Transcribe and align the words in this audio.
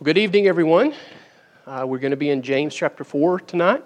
Good 0.00 0.16
evening, 0.16 0.46
everyone. 0.46 0.94
Uh, 1.66 1.84
we're 1.84 1.98
going 1.98 2.12
to 2.12 2.16
be 2.16 2.30
in 2.30 2.40
James 2.40 2.72
chapter 2.72 3.02
4 3.02 3.40
tonight. 3.40 3.82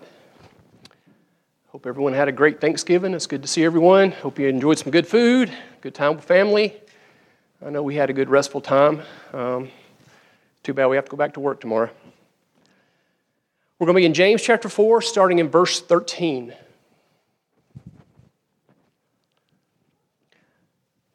Hope 1.69 1.87
everyone 1.87 2.13
had 2.13 2.29
a 2.29 2.33
great 2.33 2.61
Thanksgiving. 2.61 3.15
It's 3.15 3.27
good 3.27 3.41
to 3.41 3.49
see 3.49 3.65
everyone. 3.65 4.11
Hope 4.11 4.39
you 4.39 4.47
enjoyed 4.47 4.79
some 4.79 4.91
good 4.91 5.07
food, 5.07 5.51
good 5.81 5.95
time 5.95 6.17
with 6.17 6.25
family. 6.27 6.77
I 7.65 7.71
know 7.71 7.83
we 7.83 7.95
had 7.95 8.11
a 8.11 8.13
good 8.13 8.29
restful 8.29 8.61
time. 8.61 9.01
Um, 9.33 9.71
too 10.63 10.75
bad 10.75 10.89
we 10.89 10.97
have 10.97 11.07
to 11.07 11.11
go 11.11 11.17
back 11.17 11.33
to 11.33 11.41
work 11.41 11.63
tomorrow. 11.63 11.89
We're 13.79 13.87
going 13.87 13.95
to 13.95 14.01
be 14.01 14.05
in 14.05 14.13
James 14.13 14.43
chapter 14.43 14.69
4, 14.69 15.01
starting 15.01 15.39
in 15.39 15.49
verse 15.49 15.81
13. 15.81 16.53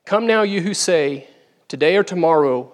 Come 0.06 0.26
now, 0.26 0.42
you 0.42 0.62
who 0.62 0.74
say, 0.74 1.28
Today 1.68 1.98
or 1.98 2.04
tomorrow 2.04 2.74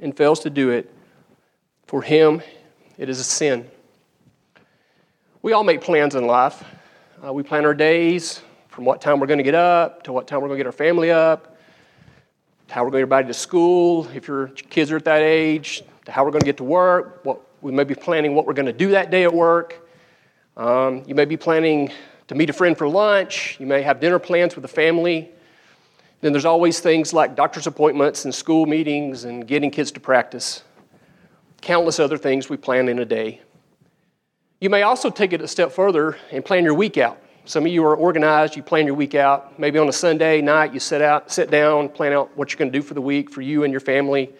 and 0.00 0.16
fails 0.16 0.40
to 0.40 0.50
do 0.50 0.70
it, 0.70 0.92
for 1.86 2.02
him 2.02 2.42
it 2.96 3.08
is 3.08 3.20
a 3.20 3.24
sin. 3.24 3.68
We 5.42 5.52
all 5.52 5.64
make 5.64 5.80
plans 5.80 6.14
in 6.14 6.26
life. 6.26 6.64
Uh, 7.24 7.32
we 7.32 7.42
plan 7.42 7.64
our 7.64 7.74
days 7.74 8.40
from 8.68 8.84
what 8.84 9.00
time 9.00 9.20
we're 9.20 9.26
going 9.26 9.38
to 9.38 9.44
get 9.44 9.54
up 9.54 10.02
to 10.04 10.12
what 10.12 10.26
time 10.26 10.40
we're 10.40 10.48
going 10.48 10.58
to 10.58 10.64
get 10.64 10.66
our 10.66 10.72
family 10.72 11.10
up, 11.10 11.56
to 12.68 12.74
how 12.74 12.82
we're 12.82 12.90
going 12.90 13.02
to 13.02 13.06
get 13.06 13.12
everybody 13.12 13.26
to 13.28 13.34
school, 13.34 14.08
if 14.14 14.26
your 14.26 14.48
kids 14.48 14.90
are 14.90 14.96
at 14.96 15.04
that 15.04 15.22
age, 15.22 15.82
to 16.06 16.12
how 16.12 16.24
we're 16.24 16.30
going 16.30 16.40
to 16.40 16.46
get 16.46 16.56
to 16.58 16.64
work. 16.64 17.20
What, 17.24 17.40
we 17.60 17.72
may 17.72 17.84
be 17.84 17.94
planning 17.94 18.34
what 18.34 18.46
we're 18.46 18.52
going 18.52 18.66
to 18.66 18.72
do 18.72 18.90
that 18.90 19.10
day 19.10 19.24
at 19.24 19.32
work. 19.32 19.88
Um, 20.56 21.02
you 21.06 21.14
may 21.14 21.24
be 21.24 21.36
planning 21.36 21.90
to 22.28 22.34
meet 22.34 22.50
a 22.50 22.52
friend 22.52 22.76
for 22.76 22.88
lunch. 22.88 23.56
You 23.58 23.66
may 23.66 23.82
have 23.82 24.00
dinner 24.00 24.18
plans 24.18 24.54
with 24.54 24.62
the 24.62 24.68
family. 24.68 25.30
Then 26.24 26.32
there's 26.32 26.46
always 26.46 26.80
things 26.80 27.12
like 27.12 27.36
doctor's 27.36 27.66
appointments 27.66 28.24
and 28.24 28.34
school 28.34 28.64
meetings 28.64 29.24
and 29.24 29.46
getting 29.46 29.70
kids 29.70 29.92
to 29.92 30.00
practice. 30.00 30.64
Countless 31.60 32.00
other 32.00 32.16
things 32.16 32.48
we 32.48 32.56
plan 32.56 32.88
in 32.88 32.98
a 32.98 33.04
day. 33.04 33.42
You 34.58 34.70
may 34.70 34.80
also 34.80 35.10
take 35.10 35.34
it 35.34 35.42
a 35.42 35.46
step 35.46 35.70
further 35.70 36.16
and 36.32 36.42
plan 36.42 36.64
your 36.64 36.72
week 36.72 36.96
out. 36.96 37.20
Some 37.44 37.66
of 37.66 37.72
you 37.72 37.84
are 37.84 37.94
organized, 37.94 38.56
you 38.56 38.62
plan 38.62 38.86
your 38.86 38.94
week 38.94 39.14
out. 39.14 39.58
Maybe 39.58 39.78
on 39.78 39.86
a 39.86 39.92
Sunday 39.92 40.40
night, 40.40 40.72
you 40.72 40.80
sit 40.80 41.02
out, 41.02 41.30
sit 41.30 41.50
down, 41.50 41.90
plan 41.90 42.14
out 42.14 42.34
what 42.38 42.50
you're 42.50 42.58
going 42.58 42.72
to 42.72 42.78
do 42.78 42.82
for 42.82 42.94
the 42.94 43.02
week 43.02 43.30
for 43.30 43.42
you 43.42 43.64
and 43.64 43.70
your 43.70 43.80
family. 43.80 44.32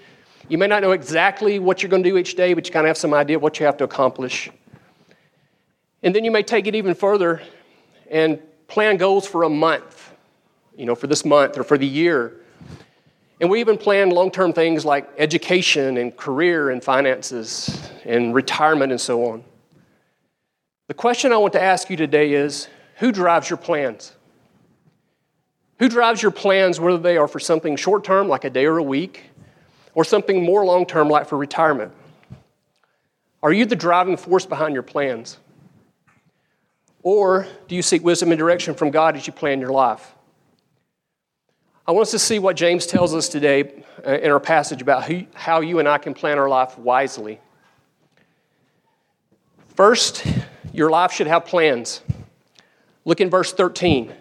You 0.48 0.56
may 0.56 0.66
not 0.66 0.80
know 0.80 0.92
exactly 0.92 1.58
what 1.58 1.82
you're 1.82 1.90
going 1.90 2.02
to 2.02 2.08
do 2.08 2.16
each 2.16 2.34
day, 2.34 2.54
but 2.54 2.66
you 2.66 2.72
kind 2.72 2.86
of 2.86 2.88
have 2.88 2.96
some 2.96 3.12
idea 3.12 3.36
of 3.36 3.42
what 3.42 3.60
you 3.60 3.66
have 3.66 3.76
to 3.76 3.84
accomplish. 3.84 4.50
And 6.02 6.16
then 6.16 6.24
you 6.24 6.30
may 6.30 6.44
take 6.44 6.66
it 6.66 6.74
even 6.74 6.94
further 6.94 7.42
and 8.10 8.40
plan 8.68 8.96
goals 8.96 9.26
for 9.26 9.42
a 9.42 9.50
month 9.50 9.93
you 10.76 10.86
know, 10.86 10.94
for 10.94 11.06
this 11.06 11.24
month 11.24 11.58
or 11.58 11.64
for 11.64 11.78
the 11.78 11.86
year. 11.86 12.40
And 13.40 13.50
we 13.50 13.60
even 13.60 13.76
plan 13.76 14.10
long 14.10 14.30
term 14.30 14.52
things 14.52 14.84
like 14.84 15.08
education 15.18 15.96
and 15.96 16.16
career 16.16 16.70
and 16.70 16.82
finances 16.82 17.90
and 18.04 18.34
retirement 18.34 18.92
and 18.92 19.00
so 19.00 19.26
on. 19.26 19.44
The 20.86 20.94
question 20.94 21.32
I 21.32 21.36
want 21.38 21.52
to 21.54 21.62
ask 21.62 21.90
you 21.90 21.96
today 21.96 22.34
is 22.34 22.68
who 22.96 23.10
drives 23.10 23.50
your 23.50 23.56
plans? 23.56 24.12
Who 25.78 25.88
drives 25.88 26.22
your 26.22 26.30
plans, 26.30 26.78
whether 26.78 26.98
they 26.98 27.16
are 27.16 27.26
for 27.26 27.40
something 27.40 27.76
short 27.76 28.04
term, 28.04 28.28
like 28.28 28.44
a 28.44 28.50
day 28.50 28.66
or 28.66 28.78
a 28.78 28.82
week, 28.82 29.24
or 29.94 30.04
something 30.04 30.42
more 30.42 30.64
long 30.64 30.86
term, 30.86 31.08
like 31.08 31.26
for 31.26 31.36
retirement? 31.36 31.92
Are 33.42 33.52
you 33.52 33.66
the 33.66 33.76
driving 33.76 34.16
force 34.16 34.46
behind 34.46 34.74
your 34.74 34.82
plans? 34.82 35.38
Or 37.02 37.46
do 37.68 37.74
you 37.74 37.82
seek 37.82 38.02
wisdom 38.02 38.30
and 38.30 38.38
direction 38.38 38.74
from 38.74 38.90
God 38.90 39.16
as 39.16 39.26
you 39.26 39.32
plan 39.32 39.60
your 39.60 39.70
life? 39.70 40.14
I 41.86 41.92
want 41.92 42.06
us 42.06 42.12
to 42.12 42.18
see 42.18 42.38
what 42.38 42.56
James 42.56 42.86
tells 42.86 43.14
us 43.14 43.28
today 43.28 43.84
uh, 44.06 44.12
in 44.12 44.30
our 44.30 44.40
passage 44.40 44.80
about 44.80 45.10
how 45.34 45.60
you 45.60 45.80
and 45.80 45.86
I 45.86 45.98
can 45.98 46.14
plan 46.14 46.38
our 46.38 46.48
life 46.48 46.78
wisely. 46.78 47.40
First, 49.74 50.24
your 50.72 50.88
life 50.88 51.12
should 51.12 51.26
have 51.26 51.44
plans. 51.44 52.00
Look 53.04 53.20
in 53.20 53.28
verse 53.28 53.52
13. 53.52 54.08
It 54.08 54.16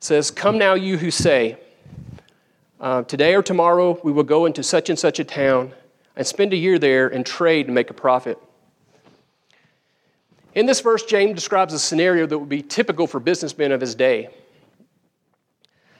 says, 0.00 0.30
Come 0.30 0.58
now, 0.58 0.74
you 0.74 0.98
who 0.98 1.10
say, 1.10 1.56
uh, 2.80 3.02
Today 3.04 3.34
or 3.34 3.42
tomorrow 3.42 3.98
we 4.04 4.12
will 4.12 4.22
go 4.22 4.44
into 4.44 4.62
such 4.62 4.90
and 4.90 4.98
such 4.98 5.18
a 5.18 5.24
town 5.24 5.72
and 6.16 6.26
spend 6.26 6.52
a 6.52 6.56
year 6.56 6.78
there 6.78 7.08
and 7.08 7.24
trade 7.24 7.64
and 7.64 7.74
make 7.74 7.88
a 7.88 7.94
profit. 7.94 8.38
In 10.54 10.66
this 10.66 10.82
verse, 10.82 11.02
James 11.04 11.34
describes 11.34 11.72
a 11.72 11.78
scenario 11.78 12.26
that 12.26 12.38
would 12.38 12.48
be 12.50 12.60
typical 12.60 13.06
for 13.06 13.20
businessmen 13.20 13.72
of 13.72 13.80
his 13.80 13.94
day. 13.94 14.28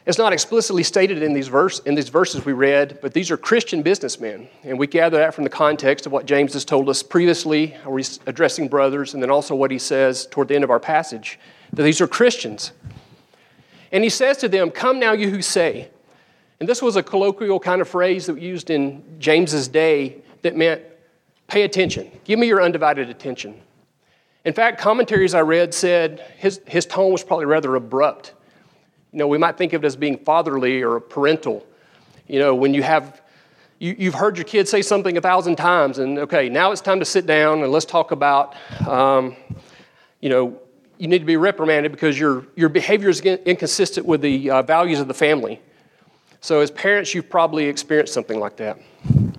It's 0.08 0.16
not 0.16 0.32
explicitly 0.32 0.84
stated 0.84 1.22
in 1.22 1.34
these, 1.34 1.48
verse, 1.48 1.80
in 1.80 1.94
these 1.94 2.08
verses 2.08 2.46
we 2.46 2.54
read, 2.54 2.98
but 3.02 3.12
these 3.12 3.30
are 3.30 3.36
Christian 3.36 3.82
businessmen. 3.82 4.48
And 4.62 4.78
we 4.78 4.86
gather 4.86 5.19
that 5.19 5.34
from 5.34 5.44
the 5.44 5.50
context 5.50 6.06
of 6.06 6.12
what 6.12 6.24
James 6.24 6.54
has 6.54 6.64
told 6.64 6.88
us 6.88 7.02
previously, 7.02 7.76
where 7.84 7.98
he's 7.98 8.19
addressing 8.24 8.69
brothers, 8.69 9.12
and 9.12 9.22
then 9.22 9.28
also 9.28 9.54
what 9.54 9.70
he 9.70 9.78
says 9.78 10.24
toward 10.24 10.48
the 10.48 10.54
end 10.54 10.64
of 10.64 10.70
our 10.70 10.80
passage, 10.80 11.38
that 11.74 11.82
these 11.82 12.00
are 12.00 12.08
Christians. 12.08 12.72
And 13.92 14.02
he 14.02 14.08
says 14.08 14.38
to 14.38 14.48
them, 14.48 14.70
Come 14.70 14.98
now, 14.98 15.12
you 15.12 15.28
who 15.28 15.42
say. 15.42 15.91
And 16.58 16.66
this 16.66 16.80
was 16.80 16.96
a 16.96 17.02
colloquial 17.02 17.60
kind 17.60 17.82
of 17.82 17.88
phrase 17.88 18.25
that 18.26 18.32
was 18.32 18.42
used 18.42 18.70
in 18.70 19.04
James's 19.19 19.69
day 19.69 20.22
that 20.40 20.56
meant, 20.56 20.80
Pay 21.48 21.64
attention. 21.64 22.10
Give 22.25 22.38
me 22.38 22.46
your 22.46 22.62
undivided 22.62 23.10
attention. 23.10 23.60
In 24.46 24.54
fact, 24.54 24.80
commentaries 24.80 25.34
I 25.34 25.42
read 25.42 25.75
said 25.75 26.25
his, 26.38 26.62
his 26.66 26.86
tone 26.86 27.12
was 27.12 27.22
probably 27.22 27.44
rather 27.44 27.75
abrupt. 27.75 28.32
You 29.19 29.25
know, 29.25 29.29
we 29.29 29.39
might 29.39 29.59
think 29.59 29.73
of 29.73 29.83
it 29.83 29.87
as 29.89 29.97
being 29.97 30.17
fatherly 30.17 30.81
or 30.81 31.01
parental. 31.01 31.67
You 32.29 32.39
know, 32.39 32.55
when 32.55 32.73
you 32.73 32.84
have, 32.84 33.21
you, 33.81 33.97
you've 33.99 34.15
heard 34.15 34.37
your 34.37 34.45
kids 34.45 34.71
say 34.71 34.81
something 34.81 35.17
a 35.17 35.21
thousand 35.21 35.56
times, 35.56 35.99
and 35.99 36.21
okay, 36.21 36.49
now 36.49 36.71
it's 36.71 36.81
time 36.81 37.01
to 37.01 37.05
sit 37.05 37.27
down 37.27 37.65
and 37.65 37.73
let's 37.73 37.84
talk 37.84 38.12
about, 38.12 38.55
um, 38.87 39.34
you 40.21 40.29
know, 40.29 40.61
you 40.99 41.09
need 41.09 41.19
to 41.19 41.25
be 41.25 41.37
reprimanded 41.37 41.91
because 41.91 42.17
your, 42.17 42.47
your 42.55 42.69
behavior 42.69 43.09
is 43.09 43.21
inconsistent 43.21 44.06
with 44.06 44.21
the 44.21 44.51
uh, 44.53 44.62
values 44.62 45.01
of 45.01 45.09
the 45.09 45.15
family. 45.15 45.61
So, 46.41 46.61
as 46.61 46.71
parents, 46.71 47.12
you've 47.12 47.29
probably 47.29 47.65
experienced 47.65 48.15
something 48.15 48.39
like 48.39 48.56
that. 48.59 48.79
And 49.09 49.35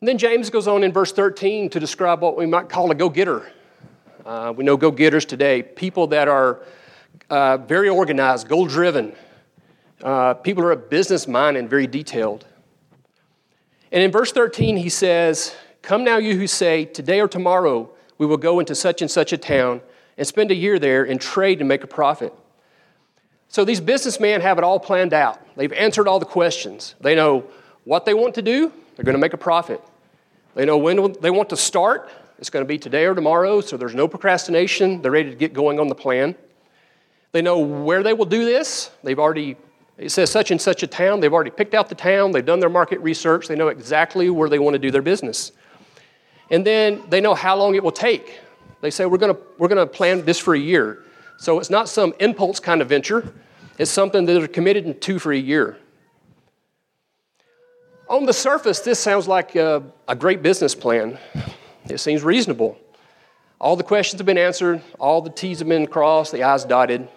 then 0.00 0.16
James 0.16 0.48
goes 0.48 0.66
on 0.66 0.82
in 0.82 0.94
verse 0.94 1.12
13 1.12 1.68
to 1.68 1.78
describe 1.78 2.22
what 2.22 2.38
we 2.38 2.46
might 2.46 2.70
call 2.70 2.90
a 2.90 2.94
go 2.94 3.10
getter. 3.10 3.52
Uh, 4.24 4.54
we 4.56 4.64
know 4.64 4.78
go 4.78 4.90
getters 4.90 5.26
today, 5.26 5.62
people 5.62 6.06
that 6.06 6.26
are 6.26 6.62
uh, 7.30 7.58
very 7.58 7.88
organized, 7.88 8.48
goal 8.48 8.66
driven. 8.66 9.14
Uh, 10.02 10.34
people 10.34 10.62
are 10.64 10.72
a 10.72 10.76
business 10.76 11.26
minded 11.26 11.60
and 11.60 11.70
very 11.70 11.86
detailed. 11.86 12.46
And 13.92 14.02
in 14.02 14.10
verse 14.10 14.32
13, 14.32 14.76
he 14.76 14.88
says, 14.88 15.54
Come 15.82 16.04
now, 16.04 16.16
you 16.16 16.36
who 16.36 16.46
say, 16.46 16.84
Today 16.84 17.20
or 17.20 17.28
tomorrow 17.28 17.90
we 18.18 18.26
will 18.26 18.36
go 18.36 18.60
into 18.60 18.74
such 18.74 19.02
and 19.02 19.10
such 19.10 19.32
a 19.32 19.38
town 19.38 19.80
and 20.16 20.26
spend 20.26 20.50
a 20.50 20.54
year 20.54 20.78
there 20.78 21.04
and 21.04 21.20
trade 21.20 21.60
and 21.60 21.68
make 21.68 21.84
a 21.84 21.86
profit. 21.86 22.32
So 23.48 23.64
these 23.64 23.80
businessmen 23.80 24.40
have 24.40 24.58
it 24.58 24.64
all 24.64 24.80
planned 24.80 25.14
out. 25.14 25.40
They've 25.56 25.72
answered 25.72 26.08
all 26.08 26.18
the 26.18 26.26
questions. 26.26 26.94
They 27.00 27.14
know 27.14 27.44
what 27.84 28.04
they 28.04 28.14
want 28.14 28.34
to 28.34 28.42
do, 28.42 28.72
they're 28.96 29.04
going 29.04 29.14
to 29.14 29.20
make 29.20 29.32
a 29.32 29.38
profit. 29.38 29.80
They 30.54 30.64
know 30.64 30.78
when 30.78 31.14
they 31.20 31.30
want 31.30 31.50
to 31.50 31.56
start, 31.56 32.10
it's 32.38 32.50
going 32.50 32.64
to 32.64 32.68
be 32.68 32.78
today 32.78 33.04
or 33.04 33.14
tomorrow, 33.14 33.60
so 33.60 33.76
there's 33.76 33.94
no 33.94 34.08
procrastination. 34.08 35.02
They're 35.02 35.10
ready 35.10 35.30
to 35.30 35.36
get 35.36 35.52
going 35.52 35.78
on 35.78 35.88
the 35.88 35.94
plan. 35.94 36.34
They 37.34 37.42
know 37.42 37.58
where 37.58 38.04
they 38.04 38.12
will 38.12 38.26
do 38.26 38.44
this. 38.44 38.92
They've 39.02 39.18
already, 39.18 39.56
it 39.98 40.10
says 40.10 40.30
such 40.30 40.52
and 40.52 40.60
such 40.60 40.84
a 40.84 40.86
town. 40.86 41.18
They've 41.18 41.32
already 41.32 41.50
picked 41.50 41.74
out 41.74 41.88
the 41.88 41.96
town. 41.96 42.30
They've 42.30 42.46
done 42.46 42.60
their 42.60 42.70
market 42.70 43.00
research. 43.00 43.48
They 43.48 43.56
know 43.56 43.66
exactly 43.66 44.30
where 44.30 44.48
they 44.48 44.60
want 44.60 44.74
to 44.74 44.78
do 44.78 44.92
their 44.92 45.02
business. 45.02 45.50
And 46.52 46.64
then 46.64 47.02
they 47.08 47.20
know 47.20 47.34
how 47.34 47.56
long 47.56 47.74
it 47.74 47.82
will 47.82 47.90
take. 47.90 48.38
They 48.82 48.90
say, 48.92 49.04
we're 49.06 49.18
going 49.18 49.34
to, 49.34 49.40
we're 49.58 49.66
going 49.66 49.84
to 49.84 49.92
plan 49.92 50.24
this 50.24 50.38
for 50.38 50.54
a 50.54 50.58
year. 50.58 51.02
So 51.36 51.58
it's 51.58 51.70
not 51.70 51.88
some 51.88 52.14
impulse 52.20 52.60
kind 52.60 52.80
of 52.80 52.88
venture, 52.88 53.34
it's 53.78 53.90
something 53.90 54.26
that 54.26 54.32
they're 54.32 54.46
committed 54.46 55.02
to 55.02 55.18
for 55.18 55.32
a 55.32 55.36
year. 55.36 55.76
On 58.08 58.26
the 58.26 58.32
surface, 58.32 58.78
this 58.78 59.00
sounds 59.00 59.26
like 59.26 59.56
a, 59.56 59.82
a 60.06 60.14
great 60.14 60.40
business 60.40 60.76
plan. 60.76 61.18
It 61.88 61.98
seems 61.98 62.22
reasonable. 62.22 62.78
All 63.60 63.74
the 63.74 63.82
questions 63.82 64.20
have 64.20 64.26
been 64.26 64.38
answered, 64.38 64.82
all 65.00 65.20
the 65.20 65.30
T's 65.30 65.58
have 65.58 65.68
been 65.68 65.88
crossed, 65.88 66.30
the 66.30 66.44
I's 66.44 66.64
dotted. 66.64 67.08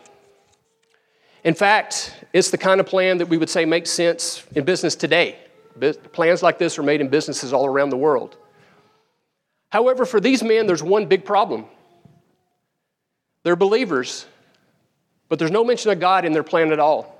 In 1.47 1.53
fact, 1.53 2.13
it's 2.33 2.51
the 2.51 2.57
kind 2.57 2.81
of 2.81 2.87
plan 2.87 3.19
that 3.19 3.29
we 3.29 3.37
would 3.37 3.49
say 3.49 3.63
makes 3.63 3.89
sense 3.89 4.45
in 4.53 4.65
business 4.65 4.95
today. 4.95 5.39
Plans 6.11 6.43
like 6.43 6.57
this 6.57 6.77
are 6.77 6.83
made 6.83 6.99
in 6.99 7.07
businesses 7.07 7.53
all 7.53 7.65
around 7.65 7.89
the 7.89 7.97
world. 7.97 8.35
However, 9.69 10.05
for 10.05 10.19
these 10.19 10.43
men, 10.43 10.67
there's 10.67 10.83
one 10.83 11.05
big 11.05 11.23
problem. 11.23 11.63
They're 13.43 13.55
believers, 13.55 14.25
but 15.29 15.39
there's 15.39 15.49
no 15.49 15.63
mention 15.63 15.89
of 15.89 16.01
God 16.01 16.25
in 16.25 16.33
their 16.33 16.43
plan 16.43 16.73
at 16.73 16.81
all. 16.81 17.17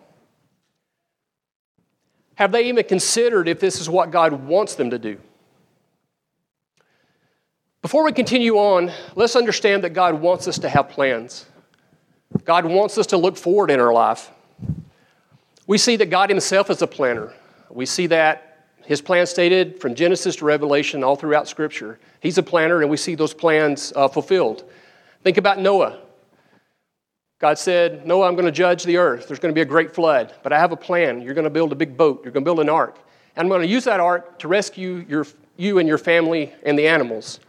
Have 2.35 2.51
they 2.51 2.68
even 2.68 2.83
considered 2.83 3.47
if 3.47 3.62
this 3.62 3.80
is 3.80 3.89
what 3.89 4.12
God 4.12 4.33
wants 4.45 4.75
them 4.75 4.89
to 4.89 5.00
do? 5.00 5.21
Before 7.81 8.03
we 8.03 8.12
continue 8.12 8.57
on, 8.57 8.91
let's 9.15 9.38
understand 9.38 9.85
that 9.85 9.91
God 9.91 10.15
wants 10.15 10.50
us 10.50 10.59
to 10.59 10.68
have 10.68 10.89
plans. 10.89 11.45
God 12.44 12.65
wants 12.65 12.97
us 12.97 13.07
to 13.07 13.18
look 13.18 13.38
forward 13.38 13.71
in 13.71 13.79
our 13.79 13.94
life. 13.94 14.31
We 15.65 15.77
see 15.77 15.95
that 15.97 16.09
God 16.09 16.29
Himself 16.29 16.69
is 16.69 16.81
a 16.81 16.88
planner. 16.88 17.33
We 17.69 17.85
see 17.85 18.07
that 18.07 18.65
His 18.85 19.01
plan 19.01 19.25
stated 19.25 19.79
from 19.81 19.95
Genesis 19.95 20.38
to 20.38 20.45
Revelation 20.45 21.03
all 21.03 21.15
throughout 21.15 21.47
Scripture. 21.47 22.00
He's 22.21 22.38
a 22.38 22.44
planner, 22.44 22.81
and 22.81 22.89
we 22.89 22.97
see 22.97 23.15
those 23.15 23.33
plans 23.33 23.94
uh, 23.95 24.07
fulfilled. 24.07 24.63
Think 25.24 25.38
about 25.38 25.59
Noah. 25.59 26.00
God 27.39 27.59
said, 27.59 28.07
Noah, 28.07 28.27
I'm 28.27 28.33
going 28.33 28.45
to 28.45 28.51
judge 28.51 28.83
the 28.83 28.97
earth. 28.97 29.27
There's 29.27 29.39
going 29.39 29.53
to 29.53 29.56
be 29.56 29.62
a 29.62 29.65
great 29.65 29.94
flood, 29.94 30.33
but 30.41 30.51
I 30.51 30.59
have 30.59 30.71
a 30.71 30.77
plan. 30.77 31.21
You're 31.21 31.35
going 31.35 31.44
to 31.44 31.51
build 31.51 31.71
a 31.71 31.75
big 31.75 31.95
boat, 31.95 32.21
you're 32.23 32.31
going 32.31 32.44
to 32.44 32.47
build 32.47 32.59
an 32.59 32.69
ark. 32.69 32.97
And 33.35 33.45
I'm 33.45 33.50
going 33.50 33.62
to 33.62 33.68
use 33.68 33.83
that 33.83 34.00
ark 34.00 34.39
to 34.39 34.47
rescue 34.47 35.06
your, 35.07 35.27
you 35.56 35.77
and 35.77 35.88
your 35.88 36.00
family 36.00 36.53
and 36.63 36.80
the 36.80 36.88
animals. 36.88 37.39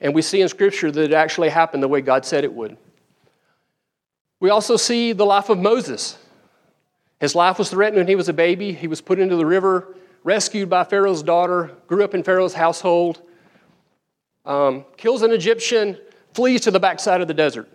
And 0.00 0.12
we 0.12 0.22
see 0.22 0.40
in 0.40 0.48
Scripture 0.48 0.90
that 0.90 1.00
it 1.00 1.12
actually 1.12 1.48
happened 1.48 1.82
the 1.82 1.88
way 1.88 2.00
God 2.00 2.24
said 2.26 2.42
it 2.42 2.52
would. 2.52 2.76
We 4.44 4.50
also 4.50 4.76
see 4.76 5.14
the 5.14 5.24
life 5.24 5.48
of 5.48 5.58
Moses. 5.58 6.18
His 7.18 7.34
life 7.34 7.58
was 7.58 7.70
threatened 7.70 7.96
when 7.96 8.06
he 8.06 8.14
was 8.14 8.28
a 8.28 8.34
baby. 8.34 8.74
He 8.74 8.88
was 8.88 9.00
put 9.00 9.18
into 9.18 9.36
the 9.36 9.46
river, 9.46 9.96
rescued 10.22 10.68
by 10.68 10.84
Pharaoh's 10.84 11.22
daughter, 11.22 11.70
grew 11.86 12.04
up 12.04 12.14
in 12.14 12.22
Pharaoh's 12.22 12.52
household, 12.52 13.22
um, 14.44 14.84
kills 14.98 15.22
an 15.22 15.30
Egyptian, 15.30 15.96
flees 16.34 16.60
to 16.60 16.70
the 16.70 16.78
backside 16.78 17.22
of 17.22 17.26
the 17.26 17.32
desert 17.32 17.70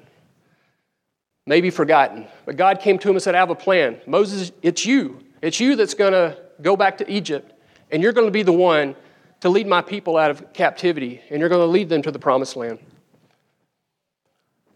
maybe 1.47 1.71
forgotten. 1.71 2.27
But 2.45 2.55
God 2.55 2.81
came 2.81 2.99
to 2.99 3.09
him 3.09 3.15
and 3.15 3.23
said, 3.23 3.33
I 3.33 3.39
have 3.39 3.49
a 3.49 3.55
plan. 3.55 3.99
Moses, 4.05 4.51
it's 4.61 4.85
you. 4.85 5.23
It's 5.41 5.59
you 5.59 5.75
that's 5.75 5.95
going 5.95 6.13
to 6.13 6.37
go 6.61 6.77
back 6.77 6.99
to 6.99 7.11
Egypt, 7.11 7.51
and 7.89 8.03
you're 8.03 8.13
going 8.13 8.27
to 8.27 8.31
be 8.31 8.43
the 8.43 8.53
one 8.53 8.95
to 9.39 9.49
lead 9.49 9.65
my 9.65 9.81
people 9.81 10.17
out 10.17 10.29
of 10.29 10.53
captivity, 10.53 11.19
and 11.31 11.39
you're 11.39 11.49
going 11.49 11.61
to 11.61 11.65
lead 11.65 11.89
them 11.89 12.03
to 12.03 12.11
the 12.11 12.19
promised 12.19 12.55
land. 12.55 12.77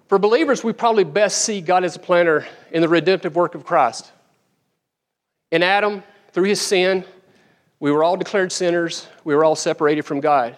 For 0.07 0.19
believers, 0.19 0.63
we 0.63 0.73
probably 0.73 1.03
best 1.03 1.39
see 1.43 1.61
God 1.61 1.83
as 1.83 1.95
a 1.95 1.99
planner 1.99 2.45
in 2.71 2.81
the 2.81 2.89
redemptive 2.89 3.35
work 3.35 3.55
of 3.55 3.65
Christ. 3.65 4.11
In 5.51 5.63
Adam, 5.63 6.03
through 6.31 6.45
his 6.45 6.61
sin, 6.61 7.05
we 7.79 7.91
were 7.91 8.03
all 8.03 8.17
declared 8.17 8.51
sinners, 8.51 9.07
we 9.23 9.35
were 9.35 9.43
all 9.43 9.55
separated 9.55 10.03
from 10.03 10.19
God. 10.19 10.57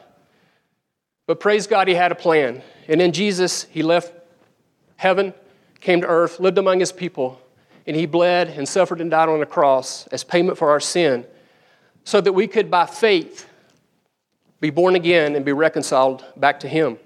But 1.28 1.40
praise 1.40 1.68
God, 1.68 1.88
he 1.88 1.96
had 1.96 2.12
a 2.12 2.16
plan. 2.16 2.62
And 2.88 3.02
in 3.02 3.12
Jesus, 3.12 3.64
he 3.64 3.82
left 3.82 4.14
heaven 4.98 5.34
came 5.86 6.02
to 6.02 6.08
earth, 6.08 6.40
lived 6.40 6.58
among 6.58 6.80
his 6.80 6.92
people, 6.92 7.40
and 7.86 7.96
he 7.96 8.06
bled 8.06 8.50
and 8.50 8.68
suffered 8.68 9.00
and 9.02 9.12
died 9.12 9.30
on 9.30 9.40
the 9.40 9.46
cross 9.46 10.08
as 10.08 10.24
payment 10.24 10.58
for 10.58 10.72
our 10.72 10.80
sin, 10.80 11.26
so 12.04 12.20
that 12.20 12.34
we 12.34 12.48
could, 12.48 12.72
by 12.72 12.86
faith, 12.86 13.48
be 14.60 14.72
born 14.72 14.96
again 14.96 15.36
and 15.36 15.46
be 15.46 15.52
reconciled 15.52 16.26
back 16.38 16.60
to 16.62 16.68
him. 16.68 16.98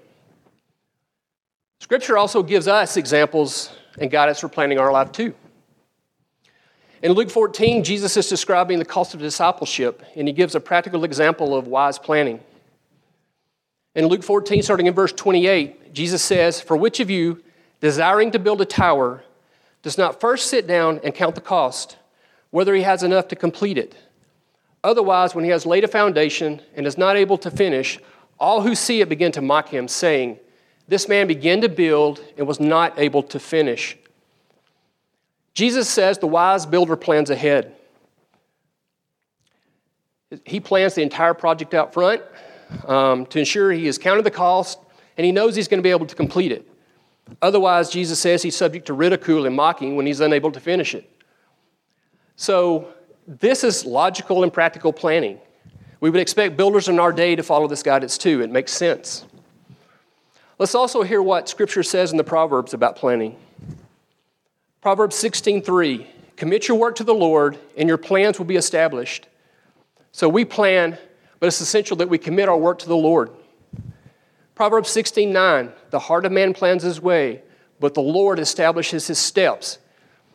Scripture 1.80 2.18
also 2.18 2.42
gives 2.42 2.68
us 2.68 2.96
examples 2.96 3.70
and 3.98 4.10
guidance 4.10 4.38
for 4.38 4.48
planning 4.48 4.78
our 4.78 4.92
life 4.92 5.10
too. 5.10 5.34
In 7.02 7.12
Luke 7.12 7.30
14, 7.30 7.82
Jesus 7.82 8.16
is 8.18 8.28
describing 8.28 8.78
the 8.78 8.84
cost 8.84 9.14
of 9.14 9.20
discipleship, 9.20 10.02
and 10.14 10.28
he 10.28 10.34
gives 10.34 10.54
a 10.54 10.60
practical 10.60 11.04
example 11.04 11.56
of 11.56 11.66
wise 11.66 11.98
planning. 11.98 12.40
In 13.94 14.06
Luke 14.06 14.22
14, 14.22 14.62
starting 14.62 14.86
in 14.86 14.94
verse 14.94 15.12
28, 15.12 15.94
Jesus 15.94 16.22
says, 16.22 16.60
For 16.60 16.76
which 16.76 17.00
of 17.00 17.08
you, 17.08 17.42
desiring 17.80 18.30
to 18.32 18.38
build 18.38 18.60
a 18.60 18.66
tower, 18.66 19.24
does 19.82 19.96
not 19.96 20.20
first 20.20 20.48
sit 20.48 20.66
down 20.66 21.00
and 21.02 21.14
count 21.14 21.34
the 21.34 21.40
cost, 21.40 21.96
whether 22.50 22.74
he 22.74 22.82
has 22.82 23.02
enough 23.02 23.28
to 23.28 23.36
complete 23.36 23.78
it. 23.78 23.96
Otherwise, 24.84 25.34
when 25.34 25.44
he 25.44 25.50
has 25.50 25.64
laid 25.64 25.84
a 25.84 25.88
foundation 25.88 26.60
and 26.76 26.86
is 26.86 26.98
not 26.98 27.16
able 27.16 27.38
to 27.38 27.50
finish, 27.50 27.98
all 28.38 28.60
who 28.60 28.74
see 28.74 29.00
it 29.00 29.08
begin 29.08 29.32
to 29.32 29.40
mock 29.40 29.70
him, 29.70 29.88
saying, 29.88 30.38
This 30.90 31.06
man 31.06 31.28
began 31.28 31.60
to 31.60 31.68
build 31.68 32.20
and 32.36 32.48
was 32.48 32.58
not 32.58 32.98
able 32.98 33.22
to 33.22 33.38
finish. 33.38 33.96
Jesus 35.54 35.88
says 35.88 36.18
the 36.18 36.26
wise 36.26 36.66
builder 36.66 36.96
plans 36.96 37.30
ahead. 37.30 37.76
He 40.44 40.58
plans 40.58 40.94
the 40.96 41.02
entire 41.02 41.32
project 41.32 41.74
out 41.74 41.94
front 41.94 42.22
um, 42.88 43.24
to 43.26 43.38
ensure 43.38 43.70
he 43.70 43.86
has 43.86 43.98
counted 43.98 44.24
the 44.24 44.32
cost 44.32 44.80
and 45.16 45.24
he 45.24 45.30
knows 45.30 45.54
he's 45.54 45.68
going 45.68 45.78
to 45.78 45.82
be 45.82 45.92
able 45.92 46.06
to 46.06 46.16
complete 46.16 46.50
it. 46.50 46.68
Otherwise, 47.40 47.88
Jesus 47.90 48.18
says 48.18 48.42
he's 48.42 48.56
subject 48.56 48.86
to 48.86 48.92
ridicule 48.92 49.46
and 49.46 49.54
mocking 49.54 49.94
when 49.94 50.06
he's 50.06 50.18
unable 50.18 50.50
to 50.50 50.58
finish 50.58 50.96
it. 50.96 51.08
So, 52.34 52.88
this 53.28 53.62
is 53.62 53.84
logical 53.86 54.42
and 54.42 54.52
practical 54.52 54.92
planning. 54.92 55.38
We 56.00 56.10
would 56.10 56.20
expect 56.20 56.56
builders 56.56 56.88
in 56.88 56.98
our 56.98 57.12
day 57.12 57.36
to 57.36 57.44
follow 57.44 57.68
this 57.68 57.84
guidance 57.84 58.18
too. 58.18 58.42
It 58.42 58.50
makes 58.50 58.72
sense. 58.72 59.24
Let's 60.60 60.74
also 60.74 61.02
hear 61.02 61.22
what 61.22 61.48
Scripture 61.48 61.82
says 61.82 62.10
in 62.10 62.18
the 62.18 62.22
Proverbs 62.22 62.74
about 62.74 62.94
planning. 62.94 63.34
Proverbs 64.82 65.16
16:3 65.16 66.06
Commit 66.36 66.68
your 66.68 66.76
work 66.76 66.96
to 66.96 67.04
the 67.04 67.14
Lord, 67.14 67.56
and 67.78 67.88
your 67.88 67.96
plans 67.96 68.38
will 68.38 68.44
be 68.44 68.56
established. 68.56 69.26
So 70.12 70.28
we 70.28 70.44
plan, 70.44 70.98
but 71.38 71.46
it's 71.46 71.62
essential 71.62 71.96
that 71.96 72.10
we 72.10 72.18
commit 72.18 72.50
our 72.50 72.58
work 72.58 72.78
to 72.80 72.88
the 72.88 72.96
Lord. 72.96 73.30
Proverbs 74.54 74.90
16 74.90 75.32
9, 75.32 75.72
the 75.88 75.98
heart 75.98 76.26
of 76.26 76.32
man 76.32 76.52
plans 76.52 76.82
his 76.82 77.00
way, 77.00 77.40
but 77.78 77.94
the 77.94 78.02
Lord 78.02 78.38
establishes 78.38 79.06
his 79.06 79.18
steps. 79.18 79.78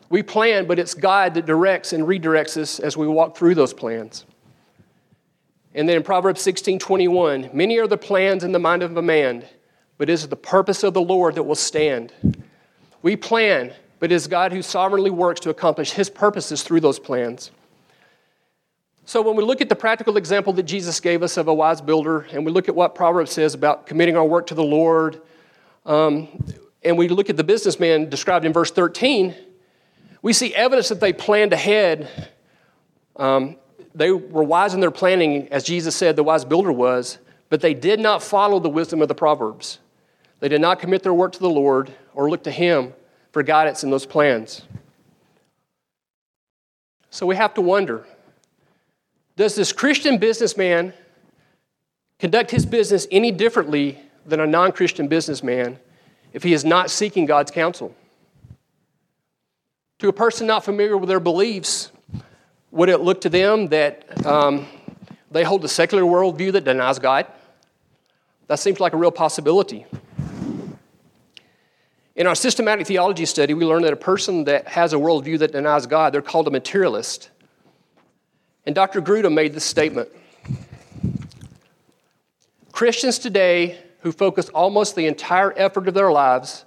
We 0.08 0.24
plan, 0.24 0.66
but 0.66 0.80
it's 0.80 0.94
God 0.94 1.34
that 1.34 1.46
directs 1.46 1.92
and 1.92 2.02
redirects 2.02 2.56
us 2.56 2.80
as 2.80 2.96
we 2.96 3.06
walk 3.06 3.36
through 3.36 3.54
those 3.54 3.72
plans. 3.72 4.24
And 5.72 5.88
then 5.88 5.98
in 5.98 6.02
Proverbs 6.02 6.40
16 6.40 6.80
21, 6.80 7.50
many 7.52 7.78
are 7.78 7.86
the 7.86 7.96
plans 7.96 8.42
in 8.42 8.50
the 8.50 8.58
mind 8.58 8.82
of 8.82 8.96
a 8.96 9.02
man, 9.02 9.44
but 9.98 10.08
it 10.10 10.12
is 10.12 10.28
the 10.28 10.36
purpose 10.36 10.82
of 10.82 10.94
the 10.94 11.00
Lord 11.00 11.34
that 11.36 11.42
will 11.42 11.54
stand. 11.54 12.12
We 13.02 13.16
plan, 13.16 13.72
but 13.98 14.12
it 14.12 14.14
is 14.14 14.26
God 14.26 14.52
who 14.52 14.62
sovereignly 14.62 15.10
works 15.10 15.40
to 15.40 15.50
accomplish 15.50 15.92
his 15.92 16.10
purposes 16.10 16.62
through 16.62 16.80
those 16.80 16.98
plans. 16.98 17.50
So, 19.08 19.22
when 19.22 19.36
we 19.36 19.44
look 19.44 19.60
at 19.60 19.68
the 19.68 19.76
practical 19.76 20.16
example 20.16 20.52
that 20.54 20.64
Jesus 20.64 20.98
gave 20.98 21.22
us 21.22 21.36
of 21.36 21.46
a 21.46 21.54
wise 21.54 21.80
builder, 21.80 22.26
and 22.32 22.44
we 22.44 22.50
look 22.50 22.68
at 22.68 22.74
what 22.74 22.96
Proverbs 22.96 23.30
says 23.30 23.54
about 23.54 23.86
committing 23.86 24.16
our 24.16 24.24
work 24.24 24.48
to 24.48 24.54
the 24.54 24.64
Lord, 24.64 25.22
um, 25.84 26.26
and 26.82 26.98
we 26.98 27.08
look 27.08 27.30
at 27.30 27.36
the 27.36 27.44
businessman 27.44 28.10
described 28.10 28.44
in 28.44 28.52
verse 28.52 28.72
13, 28.72 29.34
we 30.22 30.32
see 30.32 30.52
evidence 30.54 30.88
that 30.88 30.98
they 30.98 31.12
planned 31.12 31.52
ahead. 31.52 32.32
Um, 33.14 33.56
they 33.94 34.10
were 34.10 34.42
wise 34.42 34.74
in 34.74 34.80
their 34.80 34.90
planning, 34.90 35.48
as 35.52 35.62
Jesus 35.62 35.94
said 35.94 36.16
the 36.16 36.24
wise 36.24 36.44
builder 36.44 36.72
was, 36.72 37.18
but 37.48 37.60
they 37.60 37.74
did 37.74 38.00
not 38.00 38.22
follow 38.22 38.58
the 38.58 38.68
wisdom 38.68 39.00
of 39.00 39.06
the 39.06 39.14
Proverbs. 39.14 39.78
They 40.40 40.48
did 40.48 40.60
not 40.60 40.80
commit 40.80 41.02
their 41.02 41.14
work 41.14 41.32
to 41.32 41.38
the 41.38 41.50
Lord 41.50 41.92
or 42.14 42.30
look 42.30 42.44
to 42.44 42.50
Him 42.50 42.92
for 43.32 43.42
guidance 43.42 43.84
in 43.84 43.90
those 43.90 44.06
plans. 44.06 44.62
So 47.10 47.26
we 47.26 47.36
have 47.36 47.54
to 47.54 47.60
wonder 47.60 48.06
does 49.36 49.54
this 49.54 49.72
Christian 49.72 50.18
businessman 50.18 50.94
conduct 52.18 52.50
his 52.50 52.64
business 52.64 53.06
any 53.10 53.30
differently 53.30 53.98
than 54.24 54.40
a 54.40 54.46
non 54.46 54.72
Christian 54.72 55.08
businessman 55.08 55.78
if 56.32 56.42
he 56.42 56.52
is 56.52 56.64
not 56.64 56.90
seeking 56.90 57.26
God's 57.26 57.50
counsel? 57.50 57.94
To 59.98 60.08
a 60.08 60.12
person 60.12 60.46
not 60.46 60.64
familiar 60.64 60.96
with 60.96 61.08
their 61.08 61.20
beliefs, 61.20 61.90
would 62.70 62.88
it 62.88 63.00
look 63.00 63.22
to 63.22 63.28
them 63.28 63.68
that 63.68 64.26
um, 64.26 64.66
they 65.30 65.44
hold 65.44 65.64
a 65.64 65.68
secular 65.68 66.04
worldview 66.04 66.52
that 66.52 66.64
denies 66.64 66.98
God? 66.98 67.26
That 68.46 68.58
seems 68.58 68.80
like 68.80 68.92
a 68.92 68.96
real 68.96 69.10
possibility. 69.10 69.86
In 72.16 72.26
our 72.26 72.34
systematic 72.34 72.86
theology 72.86 73.26
study, 73.26 73.52
we 73.52 73.66
learned 73.66 73.84
that 73.84 73.92
a 73.92 73.96
person 73.96 74.44
that 74.44 74.68
has 74.68 74.94
a 74.94 74.96
worldview 74.96 75.38
that 75.40 75.52
denies 75.52 75.86
God, 75.86 76.14
they're 76.14 76.22
called 76.22 76.48
a 76.48 76.50
materialist. 76.50 77.28
And 78.64 78.74
Dr. 78.74 79.02
Grudem 79.02 79.34
made 79.34 79.52
this 79.52 79.64
statement 79.64 80.08
Christians 82.72 83.18
today 83.18 83.78
who 84.00 84.12
focus 84.12 84.48
almost 84.48 84.96
the 84.96 85.06
entire 85.06 85.52
effort 85.58 85.88
of 85.88 85.94
their 85.94 86.10
lives 86.10 86.64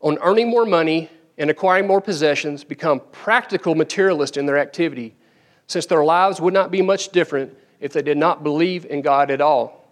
on 0.00 0.16
earning 0.22 0.48
more 0.48 0.64
money 0.64 1.10
and 1.36 1.50
acquiring 1.50 1.86
more 1.86 2.00
possessions 2.00 2.64
become 2.64 3.02
practical 3.12 3.74
materialists 3.74 4.38
in 4.38 4.46
their 4.46 4.58
activity, 4.58 5.14
since 5.66 5.84
their 5.84 6.04
lives 6.04 6.40
would 6.40 6.54
not 6.54 6.70
be 6.70 6.80
much 6.80 7.10
different 7.10 7.54
if 7.78 7.92
they 7.92 8.02
did 8.02 8.16
not 8.16 8.42
believe 8.42 8.86
in 8.86 9.02
God 9.02 9.30
at 9.30 9.42
all. 9.42 9.86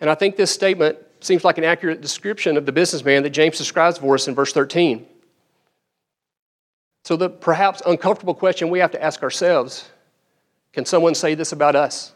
And 0.00 0.08
I 0.08 0.14
think 0.14 0.36
this 0.36 0.52
statement 0.52 0.98
seems 1.24 1.44
like 1.44 1.58
an 1.58 1.64
accurate 1.64 2.00
description 2.00 2.56
of 2.56 2.66
the 2.66 2.72
businessman 2.72 3.22
that 3.22 3.30
James 3.30 3.58
describes 3.58 3.98
for 3.98 4.14
us 4.14 4.28
in 4.28 4.34
verse 4.34 4.52
13. 4.52 5.06
So, 7.04 7.16
the 7.16 7.28
perhaps 7.28 7.82
uncomfortable 7.84 8.34
question 8.34 8.70
we 8.70 8.78
have 8.78 8.92
to 8.92 9.02
ask 9.02 9.22
ourselves 9.22 9.88
can 10.72 10.86
someone 10.86 11.14
say 11.14 11.34
this 11.34 11.52
about 11.52 11.76
us? 11.76 12.12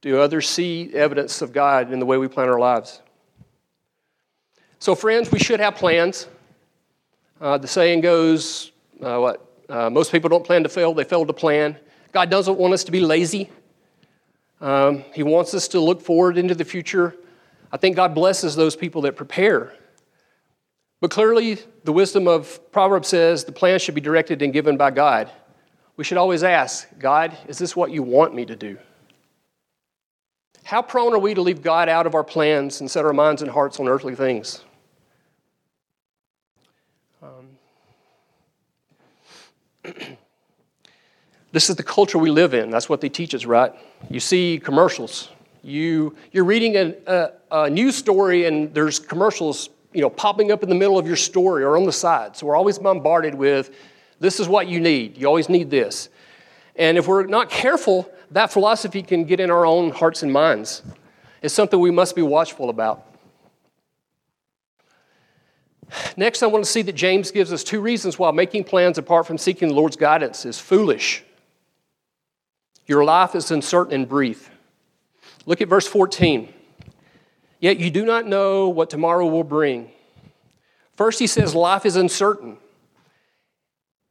Do 0.00 0.18
others 0.18 0.48
see 0.48 0.92
evidence 0.94 1.42
of 1.42 1.52
God 1.52 1.92
in 1.92 1.98
the 1.98 2.06
way 2.06 2.16
we 2.16 2.28
plan 2.28 2.48
our 2.48 2.58
lives? 2.58 3.00
So, 4.78 4.94
friends, 4.94 5.30
we 5.32 5.38
should 5.38 5.60
have 5.60 5.76
plans. 5.76 6.28
Uh, 7.40 7.58
the 7.58 7.68
saying 7.68 8.00
goes, 8.00 8.72
uh, 9.02 9.18
what? 9.18 9.46
Uh, 9.68 9.90
most 9.90 10.12
people 10.12 10.28
don't 10.28 10.44
plan 10.44 10.62
to 10.62 10.68
fail, 10.68 10.92
they 10.92 11.04
fail 11.04 11.24
to 11.24 11.32
plan. 11.32 11.76
God 12.12 12.30
doesn't 12.30 12.58
want 12.58 12.74
us 12.74 12.84
to 12.84 12.92
be 12.92 13.00
lazy. 13.00 13.50
Um, 14.64 15.04
he 15.12 15.22
wants 15.22 15.52
us 15.52 15.68
to 15.68 15.78
look 15.78 16.00
forward 16.00 16.38
into 16.38 16.54
the 16.54 16.64
future. 16.64 17.14
I 17.70 17.76
think 17.76 17.96
God 17.96 18.14
blesses 18.14 18.56
those 18.56 18.74
people 18.74 19.02
that 19.02 19.14
prepare. 19.14 19.74
But 21.02 21.10
clearly, 21.10 21.58
the 21.84 21.92
wisdom 21.92 22.26
of 22.26 22.72
Proverbs 22.72 23.08
says 23.08 23.44
the 23.44 23.52
plan 23.52 23.78
should 23.78 23.94
be 23.94 24.00
directed 24.00 24.40
and 24.40 24.54
given 24.54 24.78
by 24.78 24.90
God. 24.90 25.30
We 25.98 26.04
should 26.04 26.16
always 26.16 26.42
ask, 26.42 26.88
God, 26.98 27.36
is 27.46 27.58
this 27.58 27.76
what 27.76 27.90
you 27.90 28.02
want 28.02 28.34
me 28.34 28.46
to 28.46 28.56
do? 28.56 28.78
How 30.62 30.80
prone 30.80 31.12
are 31.12 31.18
we 31.18 31.34
to 31.34 31.42
leave 31.42 31.60
God 31.60 31.90
out 31.90 32.06
of 32.06 32.14
our 32.14 32.24
plans 32.24 32.80
and 32.80 32.90
set 32.90 33.04
our 33.04 33.12
minds 33.12 33.42
and 33.42 33.50
hearts 33.50 33.78
on 33.78 33.86
earthly 33.86 34.14
things? 34.14 34.64
Um, 37.22 37.48
this 41.54 41.70
is 41.70 41.76
the 41.76 41.84
culture 41.84 42.18
we 42.18 42.32
live 42.32 42.52
in. 42.52 42.68
That's 42.68 42.88
what 42.88 43.00
they 43.00 43.08
teach 43.08 43.32
us, 43.32 43.44
right? 43.44 43.72
You 44.10 44.18
see 44.18 44.60
commercials. 44.62 45.30
You, 45.62 46.16
you're 46.32 46.44
reading 46.44 46.76
a, 46.76 46.94
a, 47.06 47.30
a 47.52 47.70
news 47.70 47.94
story 47.94 48.46
and 48.46 48.74
there's 48.74 48.98
commercials 48.98 49.70
you 49.92 50.00
know, 50.00 50.10
popping 50.10 50.50
up 50.50 50.64
in 50.64 50.68
the 50.68 50.74
middle 50.74 50.98
of 50.98 51.06
your 51.06 51.14
story 51.14 51.62
or 51.62 51.76
on 51.76 51.84
the 51.84 51.92
side. 51.92 52.36
So 52.36 52.46
we're 52.46 52.56
always 52.56 52.80
bombarded 52.80 53.36
with 53.36 53.72
this 54.18 54.40
is 54.40 54.48
what 54.48 54.66
you 54.66 54.80
need. 54.80 55.16
You 55.16 55.28
always 55.28 55.48
need 55.48 55.70
this. 55.70 56.08
And 56.74 56.98
if 56.98 57.06
we're 57.06 57.24
not 57.24 57.50
careful, 57.50 58.10
that 58.32 58.52
philosophy 58.52 59.00
can 59.00 59.22
get 59.22 59.38
in 59.38 59.48
our 59.48 59.64
own 59.64 59.92
hearts 59.92 60.24
and 60.24 60.32
minds. 60.32 60.82
It's 61.40 61.54
something 61.54 61.78
we 61.78 61.92
must 61.92 62.16
be 62.16 62.22
watchful 62.22 62.68
about. 62.68 63.06
Next, 66.16 66.42
I 66.42 66.48
want 66.48 66.64
to 66.64 66.70
see 66.70 66.82
that 66.82 66.96
James 66.96 67.30
gives 67.30 67.52
us 67.52 67.62
two 67.62 67.80
reasons 67.80 68.18
why 68.18 68.32
making 68.32 68.64
plans 68.64 68.98
apart 68.98 69.24
from 69.24 69.38
seeking 69.38 69.68
the 69.68 69.74
Lord's 69.74 69.94
guidance 69.94 70.44
is 70.44 70.58
foolish. 70.58 71.22
Your 72.86 73.04
life 73.04 73.34
is 73.34 73.50
uncertain 73.50 73.94
and 73.94 74.08
brief. 74.08 74.50
Look 75.46 75.60
at 75.60 75.68
verse 75.68 75.86
14. 75.86 76.52
Yet 77.60 77.78
you 77.78 77.90
do 77.90 78.04
not 78.04 78.26
know 78.26 78.68
what 78.68 78.90
tomorrow 78.90 79.26
will 79.26 79.44
bring. 79.44 79.90
First, 80.96 81.18
he 81.18 81.26
says 81.26 81.54
life 81.54 81.86
is 81.86 81.96
uncertain. 81.96 82.58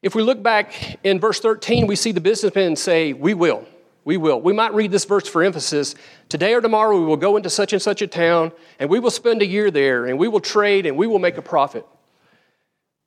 If 0.01 0.15
we 0.15 0.22
look 0.22 0.44
back 0.44 1.00
in 1.03 1.20
verse 1.20 1.39
13, 1.39 1.88
we 1.88 1.96
see 1.96 2.12
the 2.12 2.22
businessmen 2.22 2.75
say, 2.75 3.13
We 3.13 3.34
will. 3.34 3.65
We 4.06 4.18
will. 4.18 4.42
We 4.42 4.51
might 4.51 4.74
read 4.74 4.92
this 4.92 5.06
verse 5.06 5.27
for 5.27 5.44
emphasis. 5.44 5.96
Today 6.27 6.53
or 6.53 6.62
tomorrow, 6.62 7.00
we 7.00 7.06
will 7.06 7.15
go 7.15 7.38
into 7.38 7.50
such 7.50 7.72
and 7.72 7.82
such 7.82 8.01
a 8.01 8.08
town, 8.08 8.51
and 8.80 8.89
we 8.89 9.00
will 9.00 9.12
spend 9.12 9.42
a 9.42 9.46
year 9.46 9.72
there, 9.72 10.06
and 10.06 10.20
we 10.20 10.27
will 10.27 10.42
trade, 10.42 10.86
and 10.86 10.98
we 10.98 11.08
will 11.08 11.20
make 11.20 11.38
a 11.38 11.42
profit. 11.42 11.86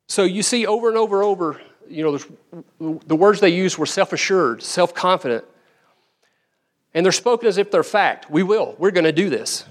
So 0.09 0.25
you 0.25 0.43
see 0.43 0.65
over 0.65 0.89
and 0.89 0.97
over 0.97 1.17
and 1.17 1.25
over, 1.27 1.61
you 1.89 2.03
know, 2.03 2.99
the 3.07 3.17
words 3.17 3.41
they 3.41 3.51
used 3.51 3.77
were 3.77 3.87
self 3.87 4.13
assured, 4.13 4.63
self 4.63 4.95
confident. 4.95 5.45
And 6.97 7.05
they're 7.05 7.13
spoken 7.13 7.47
as 7.47 7.59
if 7.59 7.71
they're 7.71 7.85
fact. 7.85 8.31
We 8.31 8.43
will. 8.43 8.75
We're 8.79 8.91
going 8.91 9.05
to 9.05 9.13
do 9.13 9.29
this. 9.29 9.67